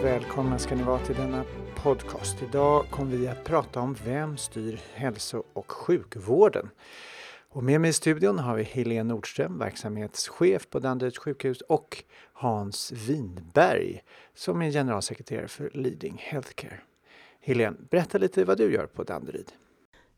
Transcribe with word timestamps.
Varmt 0.00 0.22
välkomna 0.22 0.58
ska 0.58 0.74
ni 0.74 0.82
vara 0.82 0.98
till 0.98 1.14
denna 1.14 1.44
podcast. 1.76 2.42
Idag 2.42 2.86
kommer 2.90 3.16
vi 3.16 3.28
att 3.28 3.44
prata 3.44 3.80
om 3.80 3.96
vem 4.04 4.36
styr 4.36 4.80
hälso 4.94 5.42
och 5.52 5.72
sjukvården? 5.72 6.70
Och 7.48 7.64
med 7.64 7.80
mig 7.80 7.90
i 7.90 7.92
studion 7.92 8.38
har 8.38 8.56
vi 8.56 8.62
Helene 8.62 9.02
Nordström, 9.02 9.58
verksamhetschef 9.58 10.70
på 10.70 10.78
Danderyds 10.78 11.18
sjukhus 11.18 11.60
och 11.60 12.04
Hans 12.32 12.92
Winberg 12.92 14.02
som 14.34 14.62
är 14.62 14.70
generalsekreterare 14.70 15.48
för 15.48 15.70
Leading 15.74 16.16
Healthcare. 16.18 16.80
Helene, 17.40 17.76
berätta 17.90 18.18
lite 18.18 18.44
vad 18.44 18.58
du 18.58 18.72
gör 18.72 18.86
på 18.86 19.02
Danderyd. 19.02 19.52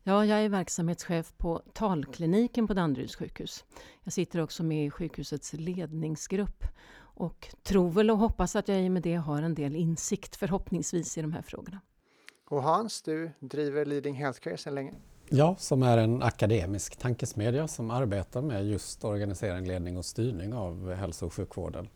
Ja, 0.03 0.25
jag 0.25 0.39
är 0.39 0.49
verksamhetschef 0.49 1.33
på 1.37 1.61
talkliniken 1.73 2.67
på 2.67 2.73
Danderyds 2.73 3.15
sjukhus. 3.15 3.65
Jag 4.03 4.13
sitter 4.13 4.41
också 4.41 4.63
med 4.63 4.85
i 4.85 4.89
sjukhusets 4.89 5.53
ledningsgrupp 5.53 6.65
och 7.13 7.47
tror 7.63 7.89
väl 7.89 8.11
och 8.11 8.17
hoppas 8.17 8.55
att 8.55 8.67
jag 8.67 8.81
i 8.81 8.87
och 8.87 8.91
med 8.91 9.01
det 9.01 9.15
har 9.15 9.41
en 9.41 9.55
del 9.55 9.75
insikt 9.75 10.35
förhoppningsvis 10.35 11.17
i 11.17 11.21
de 11.21 11.33
här 11.33 11.41
frågorna. 11.41 11.81
Och 12.49 12.63
Hans, 12.63 13.01
du 13.01 13.31
driver 13.39 13.85
Leading 13.85 14.15
Healthcare 14.15 14.57
sedan 14.57 14.75
länge. 14.75 14.93
Ja, 15.29 15.55
som 15.59 15.83
är 15.83 15.97
en 15.97 16.23
akademisk 16.23 16.95
tankesmedja 16.95 17.67
som 17.67 17.91
arbetar 17.91 18.41
med 18.41 18.67
just 18.67 19.03
organisering, 19.03 19.67
ledning 19.67 19.97
och 19.97 20.05
styrning 20.05 20.53
av 20.53 20.93
hälso 20.93 21.25
och 21.25 21.33
sjukvården. 21.33 21.89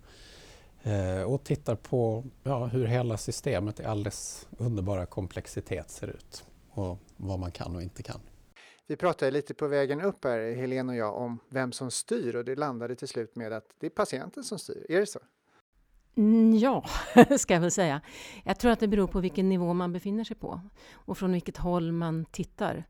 Eh, 0.83 1.21
och 1.21 1.43
tittar 1.43 1.75
på 1.75 2.23
ja, 2.43 2.65
hur 2.65 2.85
hela 2.85 3.17
systemet 3.17 3.79
i 3.79 3.83
all 3.83 4.03
dess 4.03 4.47
underbara 4.57 5.05
komplexitet 5.05 5.89
ser 5.89 6.07
ut 6.07 6.45
och 6.69 6.97
vad 7.17 7.39
man 7.39 7.51
kan 7.51 7.75
och 7.75 7.81
inte 7.81 8.03
kan. 8.03 8.19
Vi 8.87 8.95
pratade 8.95 9.31
lite 9.31 9.53
på 9.53 9.67
vägen 9.67 10.01
upp 10.01 10.23
här, 10.23 10.55
Helene 10.55 10.91
och 10.91 10.97
jag, 10.97 11.15
om 11.17 11.39
vem 11.49 11.71
som 11.71 11.91
styr 11.91 12.35
och 12.35 12.45
det 12.45 12.55
landade 12.55 12.95
till 12.95 13.07
slut 13.07 13.35
med 13.35 13.53
att 13.53 13.75
det 13.79 13.85
är 13.85 13.89
patienten 13.89 14.43
som 14.43 14.59
styr. 14.59 14.85
Är 14.89 14.99
det 14.99 15.05
så? 15.05 15.19
Mm, 16.15 16.57
ja, 16.57 16.85
ska 17.37 17.53
jag 17.53 17.61
väl 17.61 17.71
säga. 17.71 18.01
Jag 18.43 18.59
tror 18.59 18.71
att 18.71 18.79
det 18.79 18.87
beror 18.87 19.07
på 19.07 19.19
vilken 19.19 19.49
nivå 19.49 19.73
man 19.73 19.93
befinner 19.93 20.23
sig 20.23 20.35
på 20.35 20.61
och 20.93 21.17
från 21.17 21.31
vilket 21.31 21.57
håll 21.57 21.91
man 21.91 22.25
tittar. 22.25 22.83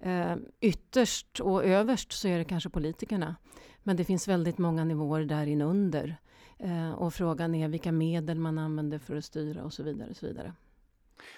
Eh, 0.00 0.36
ytterst 0.60 1.40
och 1.40 1.64
överst 1.64 2.12
så 2.12 2.28
är 2.28 2.38
det 2.38 2.44
kanske 2.44 2.70
politikerna. 2.70 3.36
Men 3.82 3.96
det 3.96 4.04
finns 4.04 4.28
väldigt 4.28 4.58
många 4.58 4.84
nivåer 4.84 5.24
där 5.24 5.46
inunder. 5.46 6.16
Eh, 6.58 6.92
och 6.92 7.14
frågan 7.14 7.54
är 7.54 7.68
vilka 7.68 7.92
medel 7.92 8.38
man 8.38 8.58
använder 8.58 8.98
för 8.98 9.16
att 9.16 9.24
styra 9.24 9.64
och 9.64 9.72
så 9.72 9.82
vidare. 9.82 10.10
Och 10.10 10.16
så 10.16 10.26
vidare. 10.26 10.52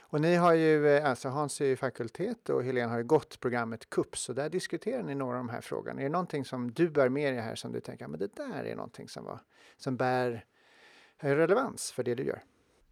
Och 0.00 0.20
ni 0.20 0.34
har 0.34 0.54
ju, 0.54 0.88
eh, 0.88 1.10
alltså 1.10 1.28
Hans 1.28 1.60
är 1.60 1.64
ju 1.64 1.76
fakultet 1.76 2.48
och 2.48 2.64
Helene 2.64 2.90
har 2.90 2.98
ju 2.98 3.04
gått 3.04 3.40
programmet 3.40 3.90
KUPP, 3.90 4.16
så 4.16 4.32
där 4.32 4.48
diskuterar 4.48 5.02
ni 5.02 5.14
några 5.14 5.38
av 5.38 5.44
de 5.44 5.48
här 5.48 5.60
frågorna. 5.60 6.00
Är 6.00 6.04
det 6.04 6.10
någonting 6.10 6.44
som 6.44 6.72
du 6.72 6.90
bär 6.90 7.08
med 7.08 7.34
dig 7.34 7.42
här 7.42 7.54
som 7.54 7.72
du 7.72 7.80
tänker, 7.80 8.08
men 8.08 8.20
det 8.20 8.36
där 8.36 8.64
är 8.64 8.76
någonting 8.76 9.08
som, 9.08 9.24
var, 9.24 9.40
som 9.76 9.96
bär 9.96 10.44
eh, 11.20 11.30
relevans 11.30 11.92
för 11.92 12.04
det 12.04 12.14
du 12.14 12.24
gör? 12.24 12.42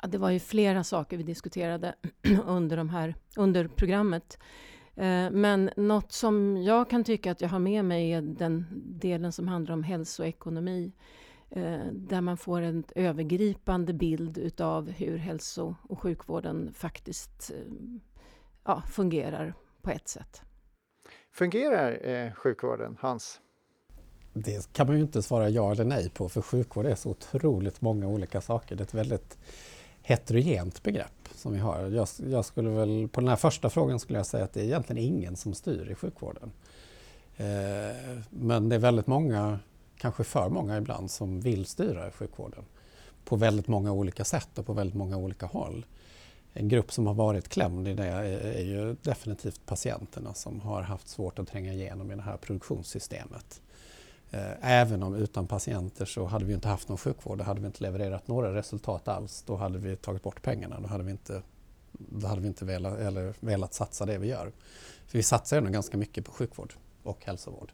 Ja, 0.03 0.09
det 0.09 0.19
var 0.19 0.31
ju 0.31 0.41
flera 0.41 0.85
saker 0.85 1.17
vi 1.17 1.23
diskuterade 1.23 1.95
under, 2.47 2.77
de 2.77 2.89
här, 2.89 3.15
under 3.37 3.69
programmet. 3.69 4.39
Eh, 4.97 5.31
men 5.31 5.71
något 5.77 6.13
som 6.13 6.57
jag 6.63 6.91
kan 6.91 7.05
tycka 7.05 7.31
att 7.31 7.41
jag 7.41 7.49
har 7.49 7.59
med 7.59 7.85
mig 7.85 8.13
är 8.13 8.23
den 8.23 8.67
delen 8.87 9.33
som 9.33 9.49
handlar 9.49 9.75
om 9.75 9.83
hälsoekonomi. 9.83 10.93
Eh, 11.57 11.87
där 11.93 12.21
man 12.21 12.37
får 12.37 12.61
en 12.61 12.85
övergripande 12.95 13.93
bild 13.93 14.39
utav 14.39 14.91
hur 14.91 15.17
hälso 15.17 15.75
och 15.83 15.99
sjukvården 15.99 16.73
faktiskt 16.73 17.51
eh, 17.51 17.73
ja, 18.65 18.83
fungerar 18.91 19.55
på 19.83 19.91
ett 19.91 20.09
sätt. 20.09 20.43
Fungerar 21.33 22.07
eh, 22.09 22.33
sjukvården, 22.33 22.97
Hans? 23.01 23.41
Det 24.33 24.73
kan 24.73 24.87
man 24.87 24.97
ju 24.97 25.03
inte 25.03 25.23
svara 25.23 25.49
ja 25.49 25.73
eller 25.73 25.85
nej 25.85 26.11
på 26.11 26.29
för 26.29 26.43
sjukvård 26.43 26.87
är 26.87 26.95
så 26.95 27.11
otroligt 27.11 27.81
många 27.81 28.07
olika 28.07 28.41
saker. 28.41 28.77
Det 28.77 28.83
är 28.83 28.85
ett 28.85 28.95
väldigt 28.95 29.39
heterogent 30.03 30.83
begrepp 30.83 31.29
som 31.35 31.53
vi 31.53 31.59
har. 31.59 31.81
Jag, 31.81 32.09
jag, 32.31 32.45
skulle 32.45 32.71
väl, 32.71 33.09
på 33.09 33.21
den 33.21 33.29
här 33.29 33.37
första 33.37 33.71
frågan 33.71 34.01
skulle 34.01 34.19
jag 34.19 34.27
säga 34.27 34.45
att 34.45 34.53
det 34.53 34.61
är 34.61 34.65
egentligen 34.65 35.03
ingen 35.03 35.37
som 35.37 35.55
styr 35.55 35.91
i 35.91 35.95
sjukvården. 35.95 36.53
Eh, 37.37 38.19
men 38.31 38.69
det 38.69 38.75
är 38.75 38.81
väldigt 38.81 39.07
många 39.07 39.59
kanske 40.05 40.25
för 40.25 40.49
många 40.49 40.77
ibland, 40.77 41.11
som 41.11 41.41
vill 41.41 41.67
styra 41.67 42.11
sjukvården 42.11 42.65
på 43.25 43.37
väldigt 43.37 43.69
många 43.69 43.93
olika 43.93 44.25
sätt 44.25 44.59
och 44.59 44.67
på 44.67 44.73
väldigt 44.73 44.97
många 44.97 45.17
olika 45.17 45.47
håll. 45.47 45.87
En 46.53 46.69
grupp 46.69 46.93
som 46.93 47.07
har 47.07 47.15
varit 47.15 47.49
klämd 47.49 47.89
i 47.89 47.95
det 47.95 48.07
är 48.07 48.65
ju 48.65 48.97
definitivt 49.03 49.67
patienterna 49.67 50.35
som 50.35 50.61
har 50.61 50.83
haft 50.83 51.09
svårt 51.09 51.39
att 51.39 51.49
tränga 51.49 51.73
igenom 51.73 52.13
i 52.13 52.15
det 52.15 52.23
här 52.23 52.37
produktionssystemet. 52.37 53.63
Eh, 54.31 54.53
även 54.61 55.03
om 55.03 55.15
utan 55.15 55.47
patienter 55.47 56.05
så 56.05 56.25
hade 56.25 56.45
vi 56.45 56.55
inte 56.55 56.69
haft 56.69 56.89
någon 56.89 56.99
sjukvård, 56.99 57.39
då 57.39 57.45
hade 57.45 57.61
vi 57.61 57.67
inte 57.67 57.83
levererat 57.83 58.29
några 58.29 58.55
resultat 58.55 59.09
alls. 59.09 59.43
Då 59.47 59.57
hade 59.57 59.79
vi 59.79 59.97
tagit 59.97 60.23
bort 60.23 60.43
pengarna, 60.43 60.81
då 60.81 60.89
hade 60.89 61.05
vi 61.05 61.11
inte, 61.11 61.43
då 61.93 62.27
hade 62.27 62.41
vi 62.41 62.49
inte 62.49 62.65
velat, 62.65 62.99
eller 62.99 63.35
velat 63.41 63.75
satsa 63.75 64.07
det 64.07 64.19
vi 64.19 64.27
gör. 64.27 64.53
För 65.07 65.19
vi 65.19 65.23
satsar 65.23 65.57
ändå 65.57 65.71
ganska 65.71 65.97
mycket 65.97 66.25
på 66.25 66.33
sjukvård 66.33 66.75
och 67.03 67.25
hälsovård 67.25 67.73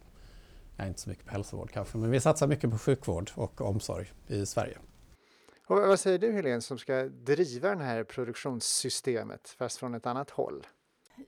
ja, 0.80 0.86
inte 0.86 1.00
så 1.00 1.08
mycket 1.08 1.24
på 1.24 1.32
hälsovård 1.32 1.70
kanske, 1.70 1.98
men 1.98 2.10
vi 2.10 2.20
satsar 2.20 2.46
mycket 2.46 2.70
på 2.70 2.78
sjukvård 2.78 3.30
och 3.34 3.60
omsorg 3.60 4.12
i 4.26 4.46
Sverige. 4.46 4.78
Och 5.66 5.76
vad 5.76 6.00
säger 6.00 6.18
du 6.18 6.32
Helene 6.32 6.60
som 6.60 6.78
ska 6.78 7.04
driva 7.04 7.74
det 7.74 7.84
här 7.84 8.04
produktionssystemet 8.04 9.48
fast 9.58 9.78
från 9.78 9.94
ett 9.94 10.06
annat 10.06 10.30
håll? 10.30 10.66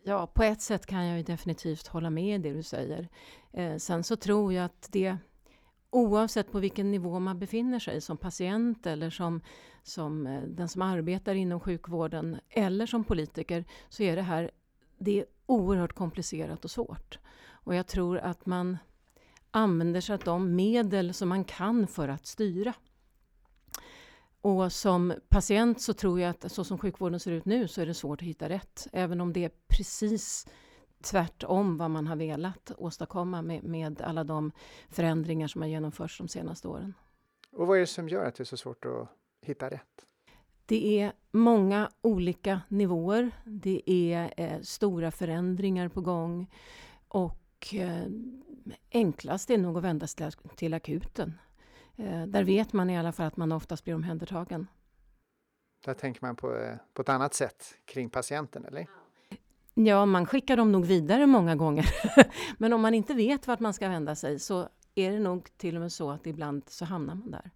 Ja, 0.03 0.27
på 0.27 0.43
ett 0.43 0.63
sätt 0.63 0.87
kan 0.87 1.07
jag 1.07 1.19
ju 1.19 1.23
definitivt 1.23 1.87
hålla 1.87 2.11
med 2.11 2.41
det 2.41 2.53
du 2.53 2.63
säger. 2.63 3.09
Eh, 3.53 3.77
sen 3.77 4.05
så 4.05 4.17
tror 4.17 4.53
jag 4.53 4.65
att 4.65 4.89
det 4.91 5.17
oavsett 5.91 6.53
på 6.53 6.59
vilken 6.59 6.91
nivå 6.91 7.19
man 7.19 7.39
befinner 7.39 7.79
sig 7.79 8.01
som 8.01 8.17
patient 8.17 8.87
eller 8.87 9.11
som, 9.11 9.41
som 9.83 10.27
eh, 10.27 10.43
den 10.43 10.69
som 10.69 10.83
arbetar 10.83 11.35
inom 11.35 11.61
sjukvården 11.61 12.41
eller 12.49 12.87
som 12.87 13.05
politiker 13.05 13.65
så 13.89 14.03
är 14.03 14.17
det 14.17 14.23
här 14.23 14.51
det 14.99 15.21
är 15.21 15.27
oerhört 15.47 15.93
komplicerat 15.93 16.65
och 16.65 16.71
svårt. 16.71 17.19
Och 17.65 17.75
jag 17.75 17.87
tror 17.87 18.19
att 18.19 18.47
man 18.47 18.79
använder 19.53 20.01
sig 20.01 20.15
av 20.15 20.21
de 20.25 20.57
medel 20.57 21.15
som 21.15 21.29
man 21.29 21.45
kan 21.45 21.87
för 21.87 22.09
att 22.09 22.27
styra. 22.27 22.75
Och 24.41 24.73
som 24.73 25.15
patient 25.29 25.81
så 25.81 25.93
tror 25.95 26.21
jag 26.21 26.31
att 26.31 26.53
så 26.53 26.65
som 26.65 26.79
sjukvården 26.79 27.21
ser 27.21 27.33
ut 27.33 27.45
nu 27.45 27.69
så 27.69 27.81
är 27.81 27.87
det 27.87 27.95
svårt 27.95 28.23
att 28.23 28.29
hitta 28.29 28.49
rätt. 28.49 28.87
Även 28.93 29.21
om 29.21 29.33
det 29.33 29.45
är 29.45 29.51
precis 29.69 30.47
tvärtom 31.03 31.77
vad 31.77 31.91
man 31.91 32.07
har 32.07 32.17
velat 32.17 32.73
åstadkomma 32.79 33.43
med, 33.43 33.65
med 33.65 34.03
alla 34.03 34.25
de 34.25 34.53
förändringar 34.89 35.49
som 35.49 35.63
har 35.63 35.69
genomförts 35.69 36.19
de 36.19 36.29
senaste 36.29 36.69
åren. 36.69 36.95
Och 37.53 37.67
vad 37.67 37.77
är 37.77 37.81
det 37.81 37.87
som 37.87 38.09
gör 38.09 38.25
att 38.25 38.35
det 38.35 38.43
är 38.43 38.45
så 38.45 38.57
svårt 38.57 38.85
att 38.85 39.09
hitta 39.43 39.71
rätt? 39.71 40.07
Det 40.67 41.01
är 41.01 41.13
många 41.31 41.91
olika 42.03 42.61
nivåer. 42.69 43.31
Det 43.45 43.83
är 43.91 44.35
eh, 44.37 44.61
stora 44.61 45.11
förändringar 45.11 45.89
på 45.89 46.01
gång. 46.01 46.51
Och 47.09 47.75
eh, 47.75 48.07
enklast 48.91 49.51
är 49.51 49.59
nog 49.59 49.79
att 49.79 49.85
vända 49.85 50.07
sig 50.07 50.31
till 50.57 50.75
akuten. 50.75 51.39
Eh, 51.97 52.27
där 52.27 52.45
vet 52.45 52.73
man 52.73 52.91
i 52.91 52.99
alla 52.99 53.13
fall 53.13 53.27
att 53.27 53.37
man 53.37 53.53
oftast 53.53 53.85
blir 53.85 53.95
omhändertagen. 53.95 54.67
Där 55.85 55.95
tänker 55.95 56.23
man 56.23 56.37
på, 56.37 56.57
eh, 56.57 56.77
på 56.95 57.03
ett 57.03 57.09
annat 57.09 57.35
sätt 57.35 57.75
kring 57.85 58.11
patienten, 58.11 58.65
eller? 58.65 58.87
Ja, 59.75 60.07
man 60.07 60.27
skickar 60.27 60.57
dem 60.57 60.73
nog 60.73 60.87
vidare 60.87 61.27
många 61.27 61.57
gånger. 61.57 61.87
Men 62.59 62.73
om 62.73 62.81
man 62.81 62.95
inte 62.95 63.15
vet 63.15 63.47
vart 63.47 63.61
man 63.61 63.75
ska 63.75 63.89
vända 63.89 64.15
sig 64.15 64.39
så 64.39 64.69
är 64.95 65.11
det 65.11 65.19
nog 65.19 65.49
till 65.57 65.75
och 65.75 65.81
med 65.81 65.93
så 65.93 66.11
att 66.11 66.27
ibland 66.27 66.63
så 66.67 66.85
hamnar 66.85 67.15
man 67.15 67.31
där. 67.31 67.51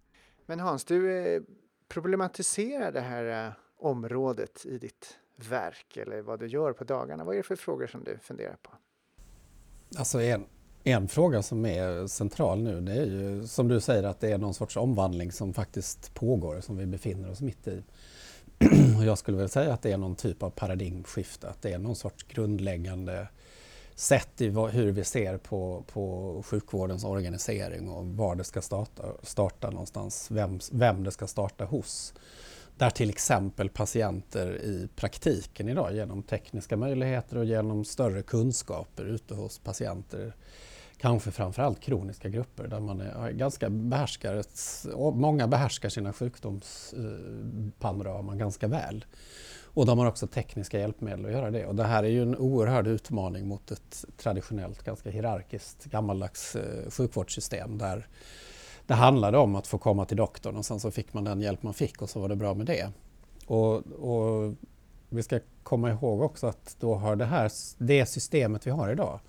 Men 0.45 0.59
Hans, 0.59 0.85
du 0.85 1.11
eh, 1.11 1.41
problematiserar 1.87 2.91
det 2.91 3.01
här 3.01 3.53
området 3.77 4.65
i 4.65 4.77
ditt 4.77 5.19
verk 5.35 5.97
eller 5.97 6.21
vad 6.21 6.39
du 6.39 6.47
gör 6.47 6.73
på 6.73 6.83
dagarna. 6.83 7.23
Vad 7.23 7.35
är 7.35 7.37
det 7.37 7.43
för 7.43 7.55
frågor 7.55 7.87
som 7.87 8.03
du 8.03 8.17
funderar 8.17 8.57
på? 8.61 8.71
Alltså 9.97 10.21
en, 10.21 10.45
en 10.91 11.07
fråga 11.07 11.43
som 11.43 11.65
är 11.65 12.07
central 12.07 12.63
nu 12.63 12.81
det 12.81 12.93
är 12.93 13.05
ju 13.05 13.47
som 13.47 13.67
du 13.67 13.79
säger 13.79 14.03
att 14.03 14.19
det 14.19 14.31
är 14.31 14.37
någon 14.37 14.53
sorts 14.53 14.77
omvandling 14.77 15.31
som 15.31 15.53
faktiskt 15.53 16.13
pågår 16.13 16.61
som 16.61 16.77
vi 16.77 16.85
befinner 16.85 17.31
oss 17.31 17.41
mitt 17.41 17.67
i. 17.67 17.83
Och 18.97 19.05
jag 19.05 19.17
skulle 19.17 19.37
väl 19.37 19.49
säga 19.49 19.73
att 19.73 19.81
det 19.81 19.91
är 19.91 19.97
någon 19.97 20.15
typ 20.15 20.43
av 20.43 20.49
paradigmskifte, 20.49 21.49
att 21.49 21.61
det 21.61 21.73
är 21.73 21.77
någon 21.77 21.95
sorts 21.95 22.23
grundläggande 22.23 23.27
sätt 23.95 24.41
i 24.41 24.49
hur 24.49 24.91
vi 24.91 25.03
ser 25.03 25.37
på, 25.37 25.83
på 25.93 26.43
sjukvårdens 26.45 27.03
organisering 27.03 27.89
och 27.89 28.05
var 28.05 28.35
det 28.35 28.43
ska 28.43 28.61
starta, 28.61 29.03
starta 29.23 29.69
någonstans, 29.69 30.31
vem, 30.31 30.59
vem 30.71 31.03
det 31.03 31.11
ska 31.11 31.27
starta 31.27 31.65
hos. 31.65 32.13
Där 32.77 32.89
till 32.89 33.09
exempel 33.09 33.69
patienter 33.69 34.55
i 34.55 34.89
praktiken 34.95 35.69
idag 35.69 35.95
genom 35.95 36.23
tekniska 36.23 36.77
möjligheter 36.77 37.37
och 37.37 37.45
genom 37.45 37.85
större 37.85 38.21
kunskaper 38.21 39.05
ute 39.05 39.33
hos 39.33 39.59
patienter 39.59 40.33
kanske 40.97 41.31
framförallt 41.31 41.79
kroniska 41.79 42.29
grupper 42.29 42.67
där 42.67 42.79
man 42.79 43.01
är 43.01 43.31
ganska 43.31 43.69
behärskar 43.69 44.43
många 45.11 45.47
behärskar 45.47 45.89
sina 45.89 46.13
sjukdomspanoraman 46.13 48.35
eh, 48.35 48.39
ganska 48.39 48.67
väl. 48.67 49.05
Och 49.63 49.85
de 49.85 49.99
har 49.99 50.05
också 50.05 50.27
tekniska 50.27 50.79
hjälpmedel 50.79 51.25
att 51.25 51.31
göra 51.31 51.51
det. 51.51 51.65
Och 51.65 51.75
det 51.75 51.83
här 51.83 52.03
är 52.03 52.07
ju 52.07 52.21
en 52.21 52.37
oerhörd 52.37 52.87
utmaning 52.87 53.47
mot 53.47 53.71
ett 53.71 54.05
traditionellt, 54.17 54.83
ganska 54.83 55.09
hierarkiskt, 55.09 55.85
gammaldags 55.85 56.55
eh, 56.55 56.89
sjukvårdssystem 56.89 57.77
där 57.77 58.07
det 58.87 58.93
handlade 58.93 59.37
om 59.37 59.55
att 59.55 59.67
få 59.67 59.77
komma 59.77 60.05
till 60.05 60.17
doktorn 60.17 60.55
och 60.55 60.65
sen 60.65 60.79
så 60.79 60.91
fick 60.91 61.13
man 61.13 61.23
den 61.23 61.41
hjälp 61.41 61.63
man 61.63 61.73
fick 61.73 62.01
och 62.01 62.09
så 62.09 62.19
var 62.19 62.29
det 62.29 62.35
bra 62.35 62.53
med 62.53 62.65
det. 62.65 62.91
Och, 63.45 63.75
och 63.87 64.55
vi 65.09 65.23
ska 65.23 65.39
komma 65.63 65.89
ihåg 65.89 66.21
också 66.21 66.47
att 66.47 66.75
då 66.79 66.95
har 66.95 67.15
det 67.15 67.25
här, 67.25 67.51
det 67.77 68.05
systemet 68.05 68.67
vi 68.67 68.71
har 68.71 68.91
idag 68.91 69.19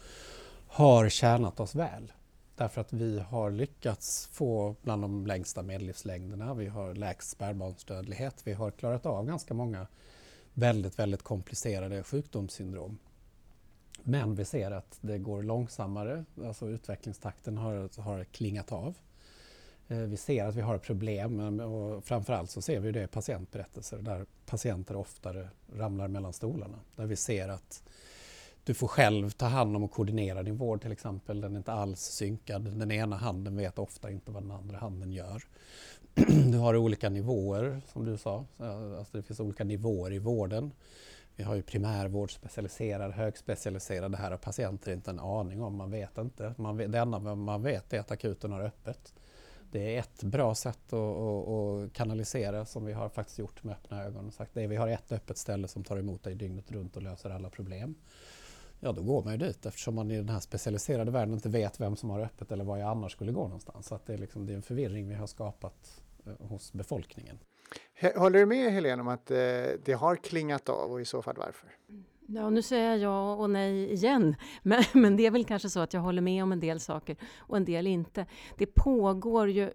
har 0.69 1.09
tjänat 1.09 1.61
oss 1.61 1.75
väl. 1.75 2.13
Därför 2.57 2.81
att 2.81 2.93
vi 2.93 3.19
har 3.19 3.51
lyckats 3.51 4.27
få 4.27 4.77
bland 4.83 5.03
de 5.03 5.27
längsta 5.27 5.63
medellivslängderna, 5.63 6.55
vi 6.55 6.67
har 6.67 6.95
lägst 6.95 7.31
spädbarnsdödlighet, 7.31 8.41
vi 8.45 8.53
har 8.53 8.71
klarat 8.71 9.07
av 9.07 9.27
ganska 9.27 9.55
många 9.55 9.87
väldigt, 10.55 10.99
väldigt 10.99 11.23
komplicerade 11.23 12.03
sjukdomssyndrom. 12.03 12.99
Men 14.03 14.35
vi 14.35 14.45
ser 14.45 14.71
att 14.71 14.99
det 15.01 15.19
går 15.19 15.43
långsammare, 15.43 16.25
alltså 16.45 16.69
utvecklingstakten 16.69 17.59
har, 17.59 18.01
har 18.01 18.25
klingat 18.25 18.73
av. 18.73 18.95
Eh, 19.89 19.99
vi 19.99 20.17
ser 20.17 20.45
att 20.45 20.55
vi 20.55 20.61
har 20.61 20.79
problem 20.79 21.61
och 21.61 22.05
framförallt 22.05 22.51
så 22.51 22.63
ser 22.63 22.81
vi 22.81 22.93
det 22.93 23.03
i 23.03 23.07
patientberättelser 23.07 23.99
där 23.99 24.27
patienter 24.47 24.97
oftare 24.97 25.49
ramlar 25.75 26.09
mellan 26.09 26.33
stolarna. 26.33 26.79
Där 26.97 27.07
vi 27.07 27.17
ser 27.17 27.49
att 27.49 27.83
du 28.69 28.75
får 28.75 28.89
själv 28.89 29.31
ta 29.31 29.47
hand 29.47 29.77
om 29.77 29.85
och 29.85 29.91
koordinera 29.91 30.43
din 30.43 30.57
vård 30.57 30.83
till 30.83 30.93
exempel. 30.93 31.41
Den 31.41 31.53
är 31.53 31.59
inte 31.59 31.73
alls 31.73 32.01
synkad. 32.01 32.63
Den 32.63 32.91
ena 32.91 33.17
handen 33.17 33.57
vet 33.57 33.79
ofta 33.79 34.11
inte 34.11 34.31
vad 34.31 34.43
den 34.43 34.51
andra 34.51 34.79
handen 34.79 35.13
gör. 35.13 35.43
Du 36.53 36.59
har 36.59 36.77
olika 36.77 37.09
nivåer 37.09 37.81
som 37.93 38.05
du 38.05 38.17
sa. 38.17 38.45
Alltså 38.99 39.17
det 39.17 39.23
finns 39.23 39.41
olika 39.41 39.65
nivåer 39.65 40.13
i 40.13 40.19
vården. 40.19 40.73
Vi 41.37 41.45
har 41.45 41.55
ju 41.55 41.63
primärvård, 41.63 42.33
specialiserad, 42.33 43.13
högspecialiserad. 43.13 44.13
Det 44.13 44.19
här 44.19 44.31
har 44.31 44.39
patienter 44.39 44.93
inte 44.93 45.11
en 45.11 45.21
aning 45.21 45.63
om. 45.63 45.77
Man 45.77 45.91
vet 45.91 46.19
inte. 46.19 46.55
Man 46.59 46.77
vet, 46.77 46.93
det 46.93 46.99
enda 46.99 47.19
man 47.35 47.63
vet 47.63 47.93
är 47.93 48.01
att 48.01 48.11
akuten 48.11 48.53
har 48.53 48.61
öppet. 48.61 49.15
Det 49.71 49.97
är 49.97 50.01
ett 50.01 50.23
bra 50.23 50.55
sätt 50.55 50.93
att, 50.93 50.95
att, 50.95 51.49
att, 51.49 51.93
kanalisera 51.93 52.65
som 52.65 52.85
vi 52.85 52.93
har 52.93 53.09
faktiskt 53.09 53.39
gjort 53.39 53.65
med 53.65 53.73
öppna 53.73 54.05
ögon. 54.05 54.33
Sagt, 54.33 54.55
det 54.55 54.63
är, 54.63 54.69
vi 54.69 54.77
har 54.77 54.89
ett 54.89 55.13
öppet 55.13 55.39
ställe 55.39 55.69
som 55.69 55.85
tar 55.85 55.97
emot 55.97 56.23
dig 56.23 56.35
dygnet 56.35 56.73
runt 56.73 56.97
och 56.97 57.03
löser 57.03 57.31
alla 57.31 57.51
problem 57.51 57.95
ja 58.81 58.93
då 58.93 59.03
går 59.03 59.25
man 59.25 59.33
ju 59.33 59.39
dit 59.39 59.67
eftersom 59.67 59.95
man 59.95 60.11
i 60.11 60.17
den 60.17 60.29
här 60.29 60.41
specialiserade 60.41 61.11
världen 61.11 61.35
inte 61.35 61.49
vet 61.49 61.81
vem 61.81 61.97
som 61.97 62.11
har 62.11 62.21
öppet 62.21 62.53
eller 62.53 62.65
var 62.65 62.77
jag 62.77 62.89
annars 62.89 63.13
skulle 63.13 63.33
gå 63.33 63.43
någonstans. 63.43 63.87
Så 63.87 63.95
att 63.95 64.07
det, 64.07 64.15
är 64.15 64.19
liksom, 64.19 64.47
det 64.47 64.53
är 64.53 64.57
en 64.57 64.63
förvirring 64.63 65.09
vi 65.09 65.15
har 65.15 65.27
skapat 65.27 66.03
eh, 66.27 66.47
hos 66.47 66.73
befolkningen. 66.73 67.39
Håller 68.17 68.39
du 68.39 68.47
med 68.47 68.73
Helene 68.73 69.03
om 69.03 69.09
att 69.09 69.31
eh, 69.31 69.37
det 69.85 69.97
har 69.99 70.17
klingat 70.17 70.69
av 70.69 70.93
och 70.93 71.01
i 71.01 71.05
så 71.05 71.23
fall 71.23 71.37
varför? 71.39 71.69
Ja, 72.31 72.51
nu 72.51 72.63
säger 72.63 72.91
jag 72.91 72.99
ja 72.99 73.35
och 73.35 73.51
nej 73.51 73.93
igen. 73.93 74.37
Men, 74.63 74.85
men 74.95 75.17
det 75.17 75.27
är 75.27 75.31
väl 75.31 75.45
kanske 75.45 75.71
så 75.71 75.81
att 75.81 75.95
jag 75.95 76.01
håller 76.01 76.23
med 76.23 76.43
om 76.43 76.53
en 76.53 76.61
del 76.61 76.81
saker 76.81 77.17
och 77.37 77.57
en 77.57 77.65
del 77.65 77.87
inte. 77.87 78.27
Det 78.59 78.67
pågår 78.67 79.51
ju 79.51 79.71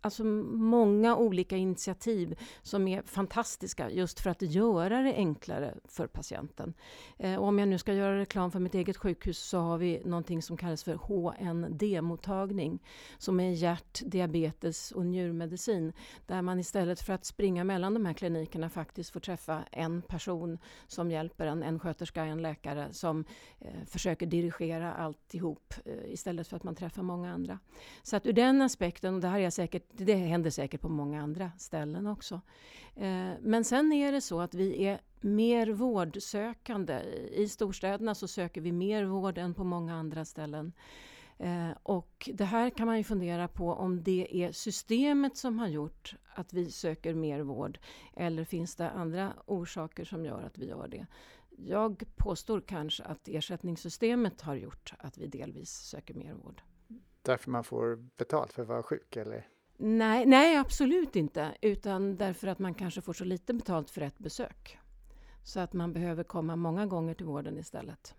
alltså 0.00 0.24
många 0.24 1.16
olika 1.16 1.56
initiativ 1.56 2.38
som 2.62 2.88
är 2.88 3.02
fantastiska 3.02 3.90
just 3.90 4.20
för 4.20 4.30
att 4.30 4.42
göra 4.42 5.02
det 5.02 5.14
enklare 5.14 5.74
för 5.84 6.06
patienten. 6.06 6.74
Eh, 7.18 7.40
om 7.40 7.58
jag 7.58 7.68
nu 7.68 7.78
ska 7.78 7.92
göra 7.92 8.18
reklam 8.18 8.50
för 8.50 8.58
mitt 8.58 8.74
eget 8.74 8.96
sjukhus 8.96 9.38
så 9.38 9.58
har 9.58 9.78
vi 9.78 10.02
någonting 10.04 10.42
som 10.42 10.56
kallas 10.56 10.84
för 10.84 10.94
HND-mottagning 10.94 12.78
som 13.18 13.40
är 13.40 13.50
hjärt, 13.50 14.00
diabetes 14.04 14.92
och 14.92 15.06
njurmedicin 15.06 15.92
där 16.26 16.42
man 16.42 16.60
istället 16.60 17.00
för 17.00 17.12
att 17.12 17.24
springa 17.24 17.64
mellan 17.64 17.94
de 17.94 18.06
här 18.06 18.12
klinikerna 18.12 18.68
faktiskt 18.68 19.10
får 19.10 19.20
träffa 19.20 19.64
en 19.70 20.02
person 20.02 20.58
som 20.86 21.10
hjälper 21.10 21.46
en, 21.46 21.62
en 21.62 21.78
sköterska, 21.78 22.24
en 22.24 22.42
läkare 22.42 22.88
som 22.92 23.24
eh, 23.58 23.84
försöker 23.86 24.26
dirigera 24.26 24.92
alltihop 24.92 25.74
eh, 25.84 26.12
istället 26.12 26.48
för 26.48 26.56
att 26.56 26.64
man 26.64 26.74
träffar 26.74 27.02
många 27.02 27.32
andra. 27.32 27.58
Så 28.02 28.16
att 28.16 28.26
ur 28.26 28.32
den 28.32 28.62
aspekten, 28.62 29.14
och 29.14 29.20
det 29.20 29.28
här 29.28 29.40
är 29.40 29.50
säkert 29.50 29.89
det 29.92 30.14
händer 30.14 30.50
säkert 30.50 30.80
på 30.80 30.88
många 30.88 31.22
andra 31.22 31.52
ställen 31.58 32.06
också. 32.06 32.40
Eh, 32.96 33.30
men 33.40 33.64
sen 33.64 33.92
är 33.92 34.12
det 34.12 34.20
så 34.20 34.40
att 34.40 34.54
vi 34.54 34.84
är 34.84 35.00
mer 35.20 35.66
vårdsökande. 35.66 37.00
I 37.32 37.48
storstäderna 37.48 38.14
så 38.14 38.28
söker 38.28 38.60
vi 38.60 38.72
mer 38.72 39.04
vård 39.04 39.38
än 39.38 39.54
på 39.54 39.64
många 39.64 39.94
andra 39.94 40.24
ställen. 40.24 40.72
Eh, 41.38 41.70
och 41.82 42.30
det 42.34 42.44
här 42.44 42.70
kan 42.70 42.86
man 42.86 42.98
ju 42.98 43.04
fundera 43.04 43.48
på 43.48 43.72
om 43.72 44.02
det 44.02 44.44
är 44.44 44.52
systemet 44.52 45.36
som 45.36 45.58
har 45.58 45.68
gjort 45.68 46.14
att 46.34 46.52
vi 46.52 46.70
söker 46.70 47.14
mer 47.14 47.40
vård 47.40 47.78
eller 48.16 48.44
finns 48.44 48.76
det 48.76 48.90
andra 48.90 49.32
orsaker 49.46 50.04
som 50.04 50.24
gör 50.24 50.42
att 50.42 50.58
vi 50.58 50.68
gör 50.68 50.88
det. 50.88 51.06
Jag 51.50 52.04
påstår 52.16 52.60
kanske 52.60 53.04
att 53.04 53.28
ersättningssystemet 53.28 54.40
har 54.40 54.54
gjort 54.54 54.94
att 54.98 55.18
vi 55.18 55.26
delvis 55.26 55.70
söker 55.70 56.14
mer 56.14 56.34
vård. 56.34 56.62
Därför 57.22 57.50
man 57.50 57.64
får 57.64 57.96
betalt 57.96 58.52
för 58.52 58.62
att 58.62 58.68
vara 58.68 58.82
sjuk 58.82 59.16
eller? 59.16 59.48
Nej, 59.82 60.26
nej, 60.26 60.56
absolut 60.56 61.16
inte. 61.16 61.54
Utan 61.60 62.16
därför 62.16 62.48
att 62.48 62.58
man 62.58 62.74
kanske 62.74 63.00
får 63.00 63.12
så 63.12 63.24
lite 63.24 63.54
betalt 63.54 63.90
för 63.90 64.00
ett 64.00 64.18
besök. 64.18 64.78
Så 65.42 65.60
att 65.60 65.72
man 65.72 65.92
behöver 65.92 66.24
komma 66.24 66.56
många 66.56 66.86
gånger 66.86 67.14
till 67.14 67.26
vården 67.26 67.58
istället. 67.58 68.14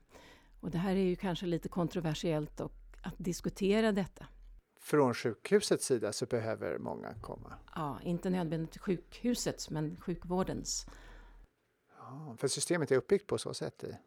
Och 0.59 0.71
det 0.71 0.77
här 0.77 0.95
är 0.95 1.03
ju 1.03 1.15
kanske 1.15 1.45
lite 1.45 1.69
kontroversiellt 1.69 2.59
och 2.59 2.73
att 3.03 3.15
diskutera 3.17 3.91
detta. 3.91 4.27
Från 4.79 5.13
sjukhusets 5.13 5.85
sida 5.85 6.13
så 6.13 6.25
behöver 6.25 6.77
många 6.77 7.13
komma? 7.13 7.53
Ja, 7.75 7.99
inte 8.03 8.29
nödvändigtvis 8.29 8.81
sjukhusets, 8.81 9.69
men 9.69 9.97
sjukvårdens. 9.97 10.85
Ja, 11.97 12.35
för 12.37 12.47
systemet 12.47 12.91
är 12.91 12.95
uppbyggt 12.95 13.27
på 13.27 13.37
så 13.37 13.53
sätt? 13.53 13.83
I. 13.83 13.97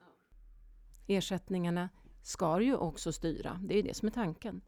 Ersättningarna 1.06 1.88
ska 2.22 2.60
ju 2.60 2.76
också 2.76 3.12
styra, 3.12 3.60
det 3.62 3.78
är 3.78 3.82
det 3.82 3.94
som 3.94 4.08
är 4.08 4.12
tanken. 4.12 4.60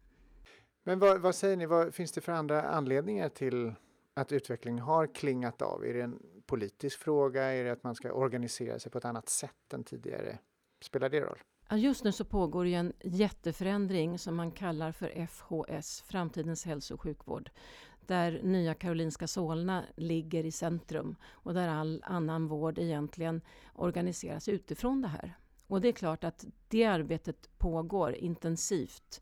Men 0.86 0.98
vad, 0.98 1.20
vad, 1.20 1.34
säger 1.34 1.56
ni, 1.56 1.66
vad 1.66 1.94
finns 1.94 2.12
det 2.12 2.20
för 2.20 2.32
andra 2.32 2.62
anledningar 2.62 3.28
till 3.28 3.72
att 4.14 4.32
utvecklingen 4.32 4.78
har 4.78 5.06
klingat 5.06 5.62
av? 5.62 5.84
Är 5.84 5.94
det 5.94 6.00
en 6.00 6.18
politisk 6.46 6.98
fråga? 6.98 7.42
Är 7.42 7.64
det 7.64 7.72
att 7.72 7.84
man 7.84 7.94
ska 7.94 8.12
organisera 8.12 8.78
sig 8.78 8.92
på 8.92 8.98
ett 8.98 9.04
annat 9.04 9.28
sätt 9.28 9.72
än 9.72 9.84
tidigare? 9.84 10.38
Spelar 10.80 11.08
det 11.08 11.20
roll? 11.20 11.38
Just 11.70 12.04
nu 12.04 12.12
så 12.12 12.24
pågår 12.24 12.66
en 12.66 12.92
jätteförändring 13.04 14.18
som 14.18 14.36
man 14.36 14.50
kallar 14.50 14.92
för 14.92 15.26
FHS, 15.26 16.02
Framtidens 16.06 16.64
hälso 16.64 16.94
och 16.94 17.00
sjukvård. 17.00 17.50
Där 18.00 18.40
Nya 18.42 18.74
Karolinska 18.74 19.26
Solna 19.26 19.84
ligger 19.96 20.46
i 20.46 20.52
centrum 20.52 21.16
och 21.24 21.54
där 21.54 21.68
all 21.68 22.02
annan 22.06 22.48
vård 22.48 22.78
egentligen 22.78 23.40
organiseras 23.74 24.48
utifrån 24.48 25.02
det 25.02 25.08
här. 25.08 25.36
Och 25.66 25.80
det 25.80 25.88
är 25.88 25.92
klart 25.92 26.24
att 26.24 26.44
det 26.68 26.84
arbetet 26.84 27.58
pågår 27.58 28.14
intensivt. 28.14 29.20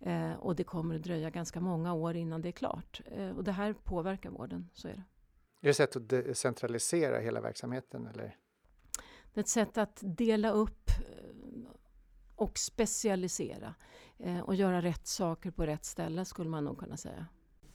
Eh, 0.00 0.32
och 0.32 0.56
det 0.56 0.64
kommer 0.64 0.94
att 0.94 1.02
dröja 1.02 1.30
ganska 1.30 1.60
många 1.60 1.94
år 1.94 2.16
innan 2.16 2.42
det 2.42 2.48
är 2.48 2.52
klart. 2.52 3.00
Eh, 3.06 3.30
och 3.30 3.44
det 3.44 3.52
här 3.52 3.72
påverkar 3.72 4.30
vården, 4.30 4.70
så 4.72 4.88
är 4.88 4.92
det. 4.92 4.98
Är 5.60 5.66
det 5.66 5.70
ett 5.70 5.76
sätt 5.76 5.96
att 5.96 6.08
decentralisera 6.08 7.18
hela 7.18 7.40
verksamheten? 7.40 8.06
Eller? 8.06 8.36
Det 9.34 9.40
är 9.40 9.42
ett 9.42 9.48
sätt 9.48 9.78
att 9.78 9.98
dela 10.02 10.50
upp 10.50 10.88
eh, 10.88 11.70
och 12.36 12.58
specialisera 12.58 13.74
eh, 14.18 14.40
och 14.40 14.54
göra 14.54 14.82
rätt 14.82 15.06
saker 15.06 15.50
på 15.50 15.66
rätt 15.66 15.84
ställe 15.84 16.24
skulle 16.24 16.50
man 16.50 16.64
nog 16.64 16.78
kunna 16.78 16.96
säga. 16.96 17.26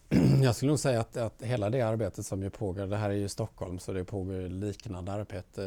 Jag 0.44 0.56
skulle 0.56 0.70
nog 0.70 0.80
säga 0.80 1.00
att, 1.00 1.18
att 1.18 1.42
hela 1.42 1.70
det 1.70 1.82
arbetet 1.82 2.26
som 2.26 2.44
ju 2.44 2.50
pågår, 2.50 2.88
det 2.88 2.98
här 2.98 3.10
är 3.10 3.14
ju 3.14 3.30
Stockholm 3.30 3.80
så 3.80 3.94
det 3.94 4.04
pågår 4.04 4.50
liknande 4.50 5.12
arbete 5.12 5.62